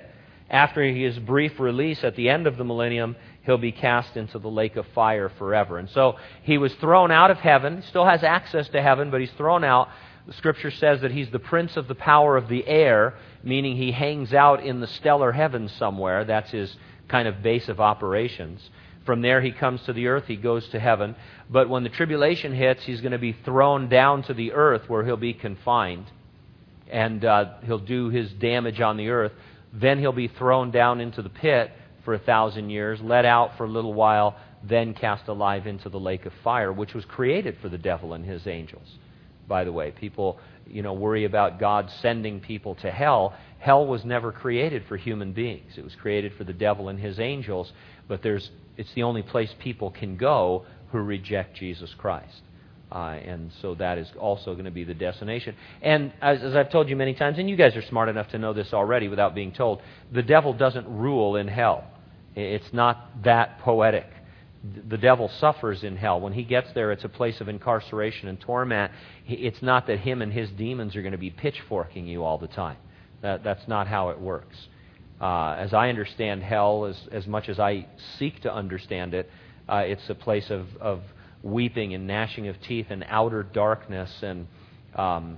After 0.50 0.82
his 0.84 1.20
brief 1.20 1.60
release 1.60 2.04
at 2.04 2.16
the 2.16 2.30
end 2.30 2.48
of 2.48 2.58
the 2.58 2.64
millennium, 2.64 3.16
he'll 3.50 3.58
be 3.58 3.72
cast 3.72 4.16
into 4.16 4.38
the 4.38 4.48
lake 4.48 4.76
of 4.76 4.86
fire 4.94 5.28
forever. 5.28 5.80
And 5.80 5.90
so 5.90 6.18
he 6.44 6.60
was 6.60 6.72
thrown 6.76 7.10
out 7.10 7.32
of 7.32 7.38
heaven, 7.40 7.82
he 7.82 7.88
still 7.88 8.06
has 8.06 8.24
access 8.24 8.70
to 8.70 8.82
heaven, 8.82 9.10
but 9.10 9.22
he's 9.22 9.32
thrown 9.32 9.64
out. 9.64 9.90
The 10.28 10.34
scripture 10.34 10.70
says 10.70 11.02
that 11.02 11.10
he's 11.10 11.32
the 11.32 11.40
prince 11.40 11.76
of 11.76 11.88
the 11.88 11.96
power 11.96 12.38
of 12.38 12.48
the 12.48 12.68
air, 12.68 13.16
meaning 13.42 13.76
he 13.76 13.92
hangs 13.92 14.36
out 14.36 14.64
in 14.64 14.82
the 14.82 14.86
stellar 14.86 15.32
heavens 15.32 15.72
somewhere. 15.80 16.26
That's 16.26 16.52
his 16.52 16.78
kind 17.08 17.28
of 17.28 17.42
base 17.42 17.68
of 17.70 17.80
operations. 17.80 18.70
From 19.04 19.24
there, 19.24 19.42
he 19.42 19.52
comes 19.52 19.82
to 19.84 19.94
the 19.94 20.06
earth, 20.06 20.26
he 20.28 20.36
goes 20.36 20.68
to 20.70 20.80
heaven. 20.80 21.16
But 21.50 21.70
when 21.70 21.82
the 21.82 21.90
tribulation 21.90 22.54
hits, 22.54 22.84
he's 22.84 23.02
going 23.02 23.14
to 23.14 23.18
be 23.18 23.36
thrown 23.44 23.90
down 23.90 24.22
to 24.24 24.36
the 24.36 24.52
earth 24.52 24.88
where 24.88 25.04
he'll 25.04 25.18
be 25.18 25.34
confined. 25.34 26.06
And 26.92 27.26
uh, 27.26 27.54
he'll 27.66 27.80
do 27.80 28.10
his 28.10 28.32
damage 28.34 28.80
on 28.80 28.98
the 28.98 29.10
earth. 29.10 29.32
Then 29.74 29.98
he'll 29.98 30.12
be 30.12 30.28
thrown 30.28 30.70
down 30.70 31.02
into 31.02 31.24
the 31.24 31.30
pit 31.30 31.72
for 32.10 32.16
a 32.16 32.18
thousand 32.18 32.72
years, 32.72 33.00
let 33.04 33.24
out 33.24 33.56
for 33.56 33.66
a 33.66 33.70
little 33.70 33.94
while, 33.94 34.36
then 34.68 34.96
cast 34.96 35.28
alive 35.28 35.68
into 35.68 35.90
the 35.90 36.00
lake 36.00 36.26
of 36.26 36.34
fire, 36.44 36.74
which 36.74 36.96
was 36.96 37.06
created 37.06 37.56
for 37.62 37.70
the 37.70 37.78
devil 37.78 38.14
and 38.14 38.26
his 38.26 38.48
angels. 38.48 38.98
By 39.48 39.64
the 39.64 39.72
way, 39.72 39.92
people 39.92 40.40
you 40.66 40.82
know 40.82 40.94
worry 40.94 41.26
about 41.26 41.60
God 41.60 41.88
sending 42.02 42.40
people 42.40 42.74
to 42.82 42.90
hell. 42.90 43.36
Hell 43.60 43.86
was 43.86 44.04
never 44.06 44.32
created 44.32 44.86
for 44.88 44.98
human 44.98 45.34
beings. 45.34 45.74
It 45.78 45.84
was 45.84 45.94
created 46.02 46.34
for 46.36 46.46
the 46.46 46.54
devil 46.54 46.90
and 46.90 47.00
his 47.00 47.20
angels, 47.20 47.72
but 48.08 48.24
there's 48.24 48.50
it's 48.76 48.92
the 48.96 49.04
only 49.04 49.22
place 49.22 49.54
people 49.60 49.92
can 49.92 50.18
go 50.18 50.66
who 50.92 50.98
reject 50.98 51.58
Jesus 51.58 51.94
Christ. 51.96 52.42
Uh, 52.92 53.20
and 53.24 53.52
so 53.62 53.76
that 53.76 54.00
is 54.00 54.08
also 54.20 54.54
going 54.54 54.66
to 54.66 54.72
be 54.72 54.84
the 54.84 54.96
destination. 54.96 55.56
And 55.84 56.12
as, 56.24 56.42
as, 56.42 56.56
I've 56.56 56.72
told 56.72 56.90
you 56.90 56.96
many 56.96 57.14
times, 57.14 57.38
and 57.38 57.48
you 57.48 57.56
guys 57.56 57.76
are 57.76 57.84
smart 57.84 58.10
enough 58.10 58.30
to 58.30 58.40
know 58.40 58.52
this 58.52 58.74
already 58.74 59.08
without 59.08 59.36
being 59.36 59.52
told, 59.52 59.84
the 60.12 60.24
devil 60.24 60.54
doesn't 60.54 60.88
rule 60.88 61.36
in 61.36 61.48
hell. 61.48 61.84
It's 62.36 62.72
not 62.74 63.24
that 63.24 63.60
poetic. 63.60 64.08
the 64.88 64.98
devil 64.98 65.30
suffers 65.40 65.84
in 65.84 65.96
hell. 65.96 66.20
When 66.20 66.34
he 66.34 66.44
gets 66.44 66.72
there, 66.74 66.92
it's 66.92 67.06
a 67.06 67.10
place 67.10 67.40
of 67.40 67.48
incarceration 67.48 68.28
and 68.28 68.40
torment. 68.40 68.92
It's 69.28 69.62
not 69.62 69.88
that 69.88 70.00
him 70.00 70.22
and 70.22 70.34
his 70.34 70.50
demons 70.52 70.96
are 70.96 71.02
going 71.02 71.14
to 71.14 71.18
be 71.18 71.30
pitchforking 71.30 72.08
you 72.08 72.24
all 72.24 72.38
the 72.38 72.48
time. 72.48 72.78
That, 73.22 73.44
that's 73.44 73.68
not 73.68 73.88
how 73.88 74.10
it 74.10 74.20
works. 74.20 74.56
Uh, 75.22 75.56
as 75.58 75.74
I 75.74 75.90
understand 75.90 76.44
hell, 76.44 76.86
as, 76.86 76.98
as 77.12 77.28
much 77.28 77.50
as 77.50 77.60
I 77.60 77.88
seek 78.18 78.42
to 78.42 78.54
understand 78.54 79.14
it, 79.14 79.30
uh, 79.68 79.84
it's 79.86 80.10
a 80.10 80.16
place 80.16 80.50
of, 80.50 80.68
of 80.80 81.02
weeping 81.44 81.94
and 81.94 82.08
gnashing 82.08 82.48
of 82.48 82.62
teeth 82.62 82.88
and 82.90 83.06
outer 83.08 83.44
darkness. 83.44 84.12
And 84.22 84.48
um, 84.96 85.38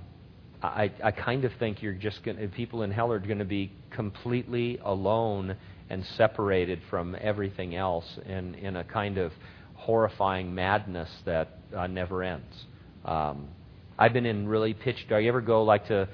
I, 0.62 0.92
I 1.02 1.10
kind 1.10 1.44
of 1.44 1.52
think 1.58 1.82
you're 1.82 1.92
just 1.92 2.22
going 2.24 2.48
people 2.50 2.82
in 2.82 2.90
hell 2.90 3.12
are 3.12 3.18
going 3.18 3.38
to 3.38 3.44
be 3.44 3.72
completely 3.90 4.78
alone 4.82 5.56
and 5.92 6.02
separated 6.16 6.80
from 6.88 7.14
everything 7.20 7.76
else 7.76 8.06
in, 8.24 8.54
in 8.54 8.76
a 8.76 8.84
kind 8.84 9.18
of 9.18 9.30
horrifying 9.74 10.54
madness 10.54 11.10
that 11.26 11.58
uh, 11.76 11.86
never 11.86 12.22
ends. 12.22 12.64
Um, 13.04 13.46
I've 13.98 14.14
been 14.14 14.24
in 14.24 14.48
really 14.48 14.72
pitch 14.72 15.04
dark. 15.10 15.22
You 15.22 15.28
ever 15.28 15.42
go 15.42 15.62
like 15.64 15.88
to 15.88 16.08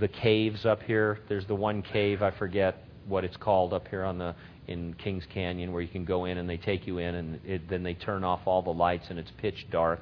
the 0.00 0.08
caves 0.08 0.66
up 0.66 0.82
here? 0.82 1.20
There's 1.28 1.46
the 1.46 1.54
one 1.54 1.80
cave 1.80 2.22
I 2.22 2.32
forget 2.32 2.82
what 3.06 3.22
it's 3.22 3.36
called 3.36 3.72
up 3.72 3.86
here 3.86 4.02
on 4.02 4.18
the 4.18 4.34
in 4.66 4.94
Kings 4.94 5.24
Canyon 5.32 5.70
where 5.72 5.80
you 5.80 5.88
can 5.88 6.04
go 6.04 6.24
in 6.24 6.36
and 6.38 6.50
they 6.50 6.56
take 6.56 6.88
you 6.88 6.98
in 6.98 7.14
and 7.14 7.40
it, 7.46 7.70
then 7.70 7.84
they 7.84 7.94
turn 7.94 8.24
off 8.24 8.40
all 8.46 8.62
the 8.62 8.70
lights 8.70 9.06
and 9.10 9.18
it's 9.18 9.30
pitch 9.38 9.66
dark. 9.70 10.00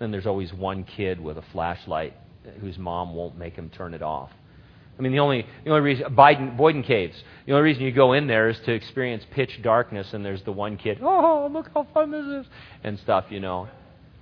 Then 0.00 0.10
there's 0.10 0.26
always 0.26 0.52
one 0.52 0.82
kid 0.82 1.20
with 1.20 1.38
a 1.38 1.44
flashlight 1.52 2.14
whose 2.60 2.76
mom 2.76 3.14
won't 3.14 3.38
make 3.38 3.54
him 3.54 3.70
turn 3.70 3.94
it 3.94 4.02
off. 4.02 4.30
I 4.98 5.02
mean, 5.02 5.12
the 5.12 5.18
only, 5.18 5.46
the 5.64 5.70
only 5.70 5.82
reason, 5.82 6.14
Biden, 6.14 6.56
Boyden 6.56 6.84
Caves, 6.84 7.16
the 7.46 7.52
only 7.52 7.64
reason 7.64 7.82
you 7.82 7.92
go 7.92 8.12
in 8.12 8.26
there 8.26 8.48
is 8.48 8.58
to 8.60 8.72
experience 8.72 9.24
pitch 9.32 9.60
darkness, 9.62 10.12
and 10.12 10.24
there's 10.24 10.42
the 10.42 10.52
one 10.52 10.76
kid, 10.76 10.98
oh, 11.02 11.48
look 11.52 11.68
how 11.74 11.86
fun 11.92 12.10
this 12.10 12.24
is, 12.24 12.46
and 12.84 12.98
stuff, 13.00 13.24
you 13.30 13.40
know. 13.40 13.68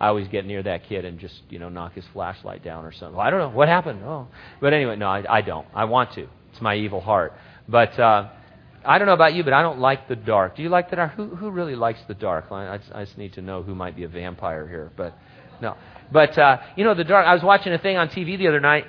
I 0.00 0.08
always 0.08 0.26
get 0.26 0.44
near 0.46 0.62
that 0.64 0.88
kid 0.88 1.04
and 1.04 1.20
just, 1.20 1.42
you 1.48 1.60
know, 1.60 1.68
knock 1.68 1.94
his 1.94 2.04
flashlight 2.12 2.64
down 2.64 2.84
or 2.84 2.90
something. 2.90 3.16
Well, 3.16 3.24
I 3.24 3.30
don't 3.30 3.38
know. 3.38 3.56
What 3.56 3.68
happened? 3.68 4.02
Oh. 4.02 4.26
But 4.60 4.72
anyway, 4.72 4.96
no, 4.96 5.06
I, 5.06 5.24
I 5.28 5.42
don't. 5.42 5.66
I 5.72 5.84
want 5.84 6.14
to. 6.14 6.26
It's 6.50 6.60
my 6.60 6.74
evil 6.74 7.00
heart. 7.00 7.34
But 7.68 7.96
uh, 8.00 8.30
I 8.84 8.98
don't 8.98 9.06
know 9.06 9.14
about 9.14 9.34
you, 9.34 9.44
but 9.44 9.52
I 9.52 9.62
don't 9.62 9.78
like 9.78 10.08
the 10.08 10.16
dark. 10.16 10.56
Do 10.56 10.62
you 10.64 10.70
like 10.70 10.90
the 10.90 10.96
dark? 10.96 11.12
Who, 11.12 11.28
who 11.28 11.50
really 11.50 11.76
likes 11.76 12.00
the 12.08 12.14
dark? 12.14 12.46
I, 12.50 12.80
I 12.92 13.04
just 13.04 13.16
need 13.16 13.34
to 13.34 13.42
know 13.42 13.62
who 13.62 13.76
might 13.76 13.94
be 13.94 14.02
a 14.02 14.08
vampire 14.08 14.66
here. 14.66 14.90
But 14.96 15.16
no. 15.60 15.76
But, 16.10 16.36
uh, 16.36 16.58
you 16.76 16.82
know, 16.82 16.94
the 16.94 17.04
dark, 17.04 17.24
I 17.24 17.34
was 17.34 17.44
watching 17.44 17.72
a 17.72 17.78
thing 17.78 17.96
on 17.96 18.08
TV 18.08 18.36
the 18.36 18.48
other 18.48 18.60
night 18.60 18.86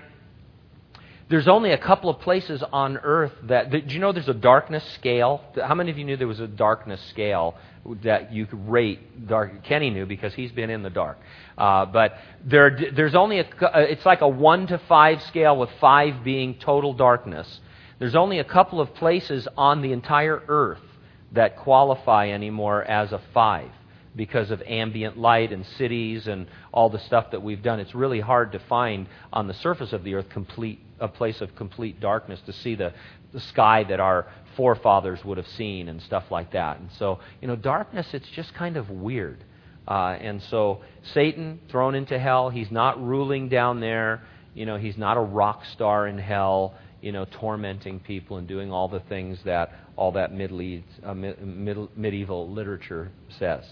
there's 1.29 1.47
only 1.47 1.71
a 1.71 1.77
couple 1.77 2.09
of 2.09 2.19
places 2.19 2.63
on 2.71 2.97
earth 2.97 3.31
that. 3.43 3.71
Do 3.71 3.79
you 3.87 3.99
know 3.99 4.11
there's 4.11 4.29
a 4.29 4.33
darkness 4.33 4.83
scale? 4.95 5.41
How 5.55 5.75
many 5.75 5.91
of 5.91 5.97
you 5.97 6.03
knew 6.03 6.17
there 6.17 6.27
was 6.27 6.39
a 6.39 6.47
darkness 6.47 7.01
scale 7.09 7.55
that 8.03 8.33
you 8.33 8.45
could 8.45 8.69
rate 8.69 9.27
dark? 9.27 9.63
Kenny 9.63 9.89
knew 9.89 10.05
because 10.05 10.33
he's 10.33 10.51
been 10.51 10.69
in 10.69 10.83
the 10.83 10.89
dark. 10.89 11.17
Uh, 11.57 11.85
but 11.85 12.17
there, 12.43 12.77
there's 12.93 13.15
only 13.15 13.39
a. 13.39 13.45
Uh, 13.45 13.79
it's 13.79 14.05
like 14.05 14.21
a 14.21 14.27
one 14.27 14.67
to 14.67 14.77
five 14.87 15.21
scale, 15.23 15.57
with 15.57 15.69
five 15.79 16.23
being 16.23 16.55
total 16.55 16.93
darkness. 16.93 17.61
There's 17.99 18.15
only 18.15 18.39
a 18.39 18.43
couple 18.43 18.81
of 18.81 18.93
places 18.93 19.47
on 19.57 19.81
the 19.81 19.93
entire 19.93 20.41
earth 20.47 20.81
that 21.31 21.57
qualify 21.57 22.29
anymore 22.29 22.83
as 22.83 23.11
a 23.11 23.21
five 23.33 23.71
because 24.15 24.51
of 24.51 24.61
ambient 24.63 25.17
light 25.17 25.51
and 25.51 25.65
cities 25.77 26.27
and 26.27 26.47
all 26.71 26.89
the 26.89 26.99
stuff 26.99 27.31
that 27.31 27.41
we've 27.41 27.63
done. 27.63 27.79
It's 27.79 27.95
really 27.95 28.19
hard 28.19 28.51
to 28.51 28.59
find 28.59 29.07
on 29.31 29.47
the 29.47 29.53
surface 29.53 29.93
of 29.93 30.03
the 30.03 30.15
earth 30.15 30.29
complete 30.29 30.79
a 30.99 31.07
place 31.07 31.41
of 31.41 31.55
complete 31.55 31.99
darkness 31.99 32.39
to 32.45 32.53
see 32.53 32.75
the, 32.75 32.93
the 33.33 33.39
sky 33.39 33.83
that 33.83 33.99
our 33.99 34.27
forefathers 34.55 35.23
would 35.25 35.37
have 35.37 35.47
seen 35.47 35.89
and 35.89 36.01
stuff 36.01 36.23
like 36.29 36.51
that. 36.51 36.79
And 36.79 36.89
so, 36.97 37.19
you 37.41 37.47
know, 37.47 37.55
darkness, 37.55 38.07
it's 38.13 38.29
just 38.29 38.53
kind 38.53 38.77
of 38.77 38.89
weird. 38.89 39.43
Uh, 39.87 40.17
and 40.19 40.41
so, 40.43 40.81
Satan 41.13 41.59
thrown 41.69 41.93
into 41.93 42.17
hell, 42.17 42.49
he's 42.49 42.71
not 42.71 43.03
ruling 43.03 43.49
down 43.49 43.81
there. 43.81 44.23
You 44.53 44.65
know, 44.65 44.77
he's 44.77 44.97
not 44.97 45.17
a 45.17 45.21
rock 45.21 45.65
star 45.73 46.07
in 46.07 46.17
hell, 46.17 46.75
you 47.01 47.11
know, 47.11 47.25
tormenting 47.25 47.99
people 47.99 48.37
and 48.37 48.47
doing 48.47 48.71
all 48.71 48.87
the 48.87 49.01
things 49.01 49.39
that 49.43 49.71
all 49.97 50.13
that 50.13 50.31
uh, 50.31 51.13
medieval 51.13 52.49
literature 52.49 53.11
says. 53.39 53.65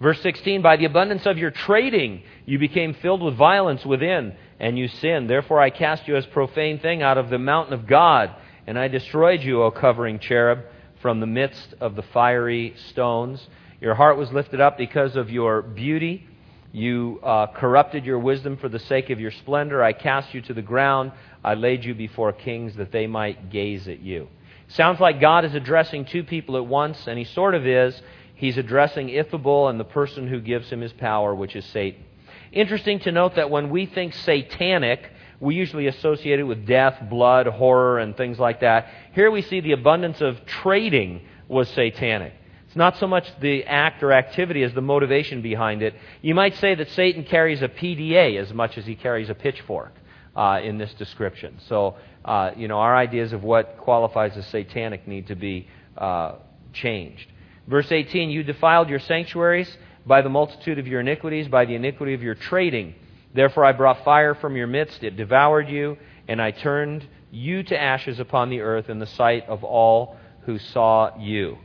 Verse 0.00 0.20
16 0.22 0.62
By 0.62 0.76
the 0.76 0.84
abundance 0.84 1.26
of 1.26 1.38
your 1.38 1.50
trading, 1.50 2.22
you 2.46 2.58
became 2.58 2.94
filled 2.94 3.22
with 3.22 3.34
violence 3.34 3.84
within, 3.84 4.34
and 4.60 4.78
you 4.78 4.88
sinned. 4.88 5.28
Therefore, 5.28 5.60
I 5.60 5.70
cast 5.70 6.06
you 6.06 6.16
as 6.16 6.26
profane 6.26 6.78
thing 6.78 7.02
out 7.02 7.18
of 7.18 7.30
the 7.30 7.38
mountain 7.38 7.74
of 7.74 7.86
God, 7.86 8.34
and 8.66 8.78
I 8.78 8.88
destroyed 8.88 9.42
you, 9.42 9.62
O 9.62 9.70
covering 9.70 10.18
cherub, 10.18 10.60
from 11.00 11.20
the 11.20 11.26
midst 11.26 11.74
of 11.80 11.96
the 11.96 12.02
fiery 12.02 12.74
stones. 12.88 13.46
Your 13.80 13.94
heart 13.94 14.16
was 14.16 14.32
lifted 14.32 14.60
up 14.60 14.76
because 14.76 15.16
of 15.16 15.30
your 15.30 15.62
beauty. 15.62 16.26
You 16.72 17.20
uh, 17.22 17.46
corrupted 17.46 18.04
your 18.04 18.18
wisdom 18.18 18.56
for 18.56 18.68
the 18.68 18.78
sake 18.78 19.10
of 19.10 19.20
your 19.20 19.30
splendor. 19.30 19.82
I 19.82 19.92
cast 19.92 20.34
you 20.34 20.42
to 20.42 20.54
the 20.54 20.62
ground. 20.62 21.12
I 21.42 21.54
laid 21.54 21.84
you 21.84 21.94
before 21.94 22.32
kings 22.32 22.76
that 22.76 22.92
they 22.92 23.06
might 23.06 23.50
gaze 23.50 23.88
at 23.88 24.00
you. 24.00 24.28
Sounds 24.68 25.00
like 25.00 25.20
God 25.20 25.46
is 25.46 25.54
addressing 25.54 26.04
two 26.04 26.24
people 26.24 26.56
at 26.56 26.66
once, 26.66 27.06
and 27.06 27.18
he 27.18 27.24
sort 27.24 27.54
of 27.54 27.66
is 27.66 28.00
he's 28.38 28.56
addressing 28.56 29.08
Ithobal 29.08 29.68
and 29.68 29.78
the 29.78 29.84
person 29.84 30.26
who 30.26 30.40
gives 30.40 30.70
him 30.70 30.80
his 30.80 30.92
power, 30.92 31.34
which 31.34 31.54
is 31.54 31.64
Satan. 31.66 32.04
Interesting 32.50 32.98
to 33.00 33.12
note 33.12 33.34
that 33.34 33.50
when 33.50 33.68
we 33.68 33.86
think 33.86 34.14
satanic, 34.14 35.10
we 35.40 35.54
usually 35.54 35.86
associate 35.86 36.40
it 36.40 36.44
with 36.44 36.66
death, 36.66 36.98
blood, 37.10 37.46
horror, 37.46 37.98
and 37.98 38.16
things 38.16 38.38
like 38.38 38.60
that. 38.60 38.88
Here 39.12 39.30
we 39.30 39.42
see 39.42 39.60
the 39.60 39.72
abundance 39.72 40.20
of 40.20 40.44
trading 40.46 41.22
was 41.46 41.68
satanic. 41.68 42.32
It's 42.66 42.76
not 42.76 42.96
so 42.98 43.06
much 43.06 43.26
the 43.40 43.64
act 43.64 44.02
or 44.02 44.12
activity 44.12 44.62
as 44.62 44.74
the 44.74 44.82
motivation 44.82 45.40
behind 45.40 45.82
it. 45.82 45.94
You 46.20 46.34
might 46.34 46.56
say 46.56 46.74
that 46.74 46.90
Satan 46.90 47.24
carries 47.24 47.62
a 47.62 47.68
PDA 47.68 48.40
as 48.40 48.52
much 48.52 48.76
as 48.76 48.84
he 48.84 48.94
carries 48.94 49.30
a 49.30 49.34
pitchfork 49.34 49.92
uh, 50.36 50.60
in 50.62 50.76
this 50.76 50.92
description. 50.94 51.58
So, 51.68 51.96
uh, 52.24 52.50
you 52.56 52.68
know, 52.68 52.78
our 52.78 52.96
ideas 52.96 53.32
of 53.32 53.42
what 53.42 53.78
qualifies 53.78 54.36
as 54.36 54.46
satanic 54.48 55.08
need 55.08 55.28
to 55.28 55.34
be 55.34 55.66
uh, 55.96 56.36
changed. 56.72 57.26
Verse 57.68 57.92
18 57.92 58.30
You 58.30 58.42
defiled 58.42 58.88
your 58.88 58.98
sanctuaries 58.98 59.76
by 60.06 60.22
the 60.22 60.30
multitude 60.30 60.78
of 60.78 60.86
your 60.86 61.00
iniquities, 61.00 61.48
by 61.48 61.66
the 61.66 61.74
iniquity 61.74 62.14
of 62.14 62.22
your 62.22 62.34
trading. 62.34 62.94
Therefore 63.34 63.64
I 63.64 63.72
brought 63.72 64.04
fire 64.04 64.34
from 64.34 64.56
your 64.56 64.66
midst, 64.66 65.04
it 65.04 65.16
devoured 65.16 65.68
you, 65.68 65.98
and 66.26 66.40
I 66.40 66.50
turned 66.50 67.06
you 67.30 67.62
to 67.64 67.80
ashes 67.80 68.18
upon 68.18 68.48
the 68.48 68.62
earth 68.62 68.88
in 68.88 68.98
the 68.98 69.06
sight 69.06 69.46
of 69.48 69.62
all 69.64 70.16
who 70.46 70.58
saw 70.58 71.16
you. 71.18 71.58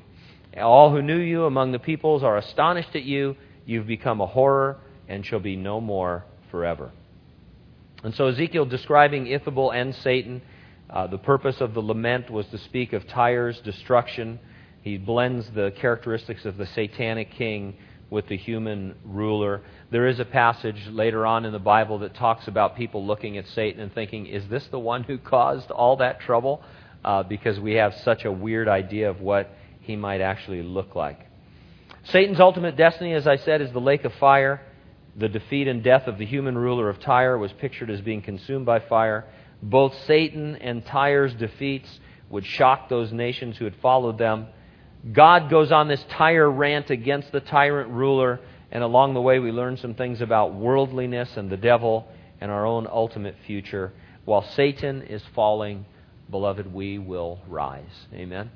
All 0.62 0.92
who 0.92 1.02
knew 1.02 1.18
you 1.18 1.46
among 1.46 1.72
the 1.72 1.80
peoples 1.80 2.22
are 2.22 2.38
astonished 2.38 2.96
at 2.96 3.04
you. 3.04 3.38
You've 3.66 3.88
become 3.88 4.20
a 4.20 4.28
horror 4.28 4.78
and 5.08 5.26
shall 5.26 5.40
be 5.40 5.56
no 5.56 5.80
more 5.80 6.26
forever. 6.52 6.92
And 8.04 8.14
so 8.14 8.28
Ezekiel 8.28 8.66
describing 8.66 9.26
Ithobal 9.28 9.74
and 9.74 9.96
Satan, 9.96 10.42
uh, 10.90 11.08
the 11.08 11.18
purpose 11.18 11.62
of 11.62 11.74
the 11.74 11.82
lament 11.82 12.30
was 12.30 12.46
to 12.48 12.58
speak 12.58 12.92
of 12.92 13.08
Tyre's 13.08 13.60
destruction 13.62 14.40
he 14.84 14.98
blends 14.98 15.50
the 15.52 15.72
characteristics 15.78 16.46
of 16.46 16.58
the 16.58 16.66
satanic 16.66 17.32
king 17.32 17.76
with 18.10 18.28
the 18.28 18.38
human 18.38 18.96
ruler. 19.06 19.62
There 19.92 20.08
is 20.08 20.20
a 20.20 20.26
passage 20.26 20.88
later 20.90 21.26
on 21.26 21.46
in 21.46 21.54
the 21.54 21.60
Bible 21.60 22.00
that 22.00 22.14
talks 22.14 22.48
about 22.48 22.76
people 22.76 23.06
looking 23.06 23.38
at 23.38 23.48
Satan 23.48 23.82
and 23.82 23.94
thinking, 23.94 24.28
is 24.28 24.48
this 24.50 24.68
the 24.68 24.80
one 24.80 25.04
who 25.04 25.18
caused 25.18 25.72
all 25.72 25.98
that 25.98 26.20
trouble? 26.20 26.62
Uh, 27.04 27.24
because 27.24 27.60
we 27.60 27.74
have 27.74 27.94
such 28.04 28.26
a 28.26 28.32
weird 28.32 28.68
idea 28.68 29.10
of 29.10 29.22
what 29.22 29.50
he 29.80 29.96
might 29.96 30.22
actually 30.22 30.62
look 30.62 30.96
like. 30.96 31.20
Satan's 32.04 32.40
ultimate 32.42 32.76
destiny, 32.76 33.14
as 33.14 33.26
I 33.26 33.38
said, 33.38 33.62
is 33.62 33.72
the 33.72 33.80
lake 33.80 34.04
of 34.04 34.14
fire. 34.16 34.62
The 35.16 35.30
defeat 35.30 35.68
and 35.70 35.82
death 35.82 36.08
of 36.08 36.18
the 36.18 36.26
human 36.26 36.58
ruler 36.58 36.90
of 36.90 37.00
Tyre 37.00 37.38
was 37.38 37.54
pictured 37.54 37.90
as 37.90 38.02
being 38.02 38.22
consumed 38.22 38.66
by 38.66 38.80
fire. 38.80 39.26
Both 39.62 39.96
Satan 40.06 40.58
and 40.58 40.86
Tyre's 40.86 41.34
defeats 41.34 41.88
would 42.30 42.46
shock 42.46 42.90
those 42.90 43.14
nations 43.14 43.58
who 43.58 43.66
had 43.66 43.76
followed 43.82 44.18
them. 44.18 44.48
God 45.12 45.50
goes 45.50 45.72
on 45.72 45.88
this 45.88 46.04
Tyre 46.10 46.50
rant 46.50 46.90
against 46.90 47.32
the 47.32 47.42
tyrant 47.42 47.90
ruler, 47.90 48.40
and 48.72 48.84
along 48.84 49.14
the 49.14 49.22
way 49.22 49.40
we 49.40 49.52
learn 49.52 49.78
some 49.78 49.96
things 49.96 50.22
about 50.22 50.54
worldliness 50.54 51.36
and 51.36 51.50
the 51.50 51.58
devil 51.58 52.08
and 52.40 52.50
our 52.50 52.66
own 52.66 52.88
ultimate 52.90 53.36
future. 53.46 53.92
While 54.26 54.44
Satan 54.56 55.02
is 55.02 55.22
falling, 55.36 55.86
beloved, 56.30 56.74
we 56.74 56.98
will 56.98 57.40
rise. 57.48 58.08
Amen. 58.14 58.50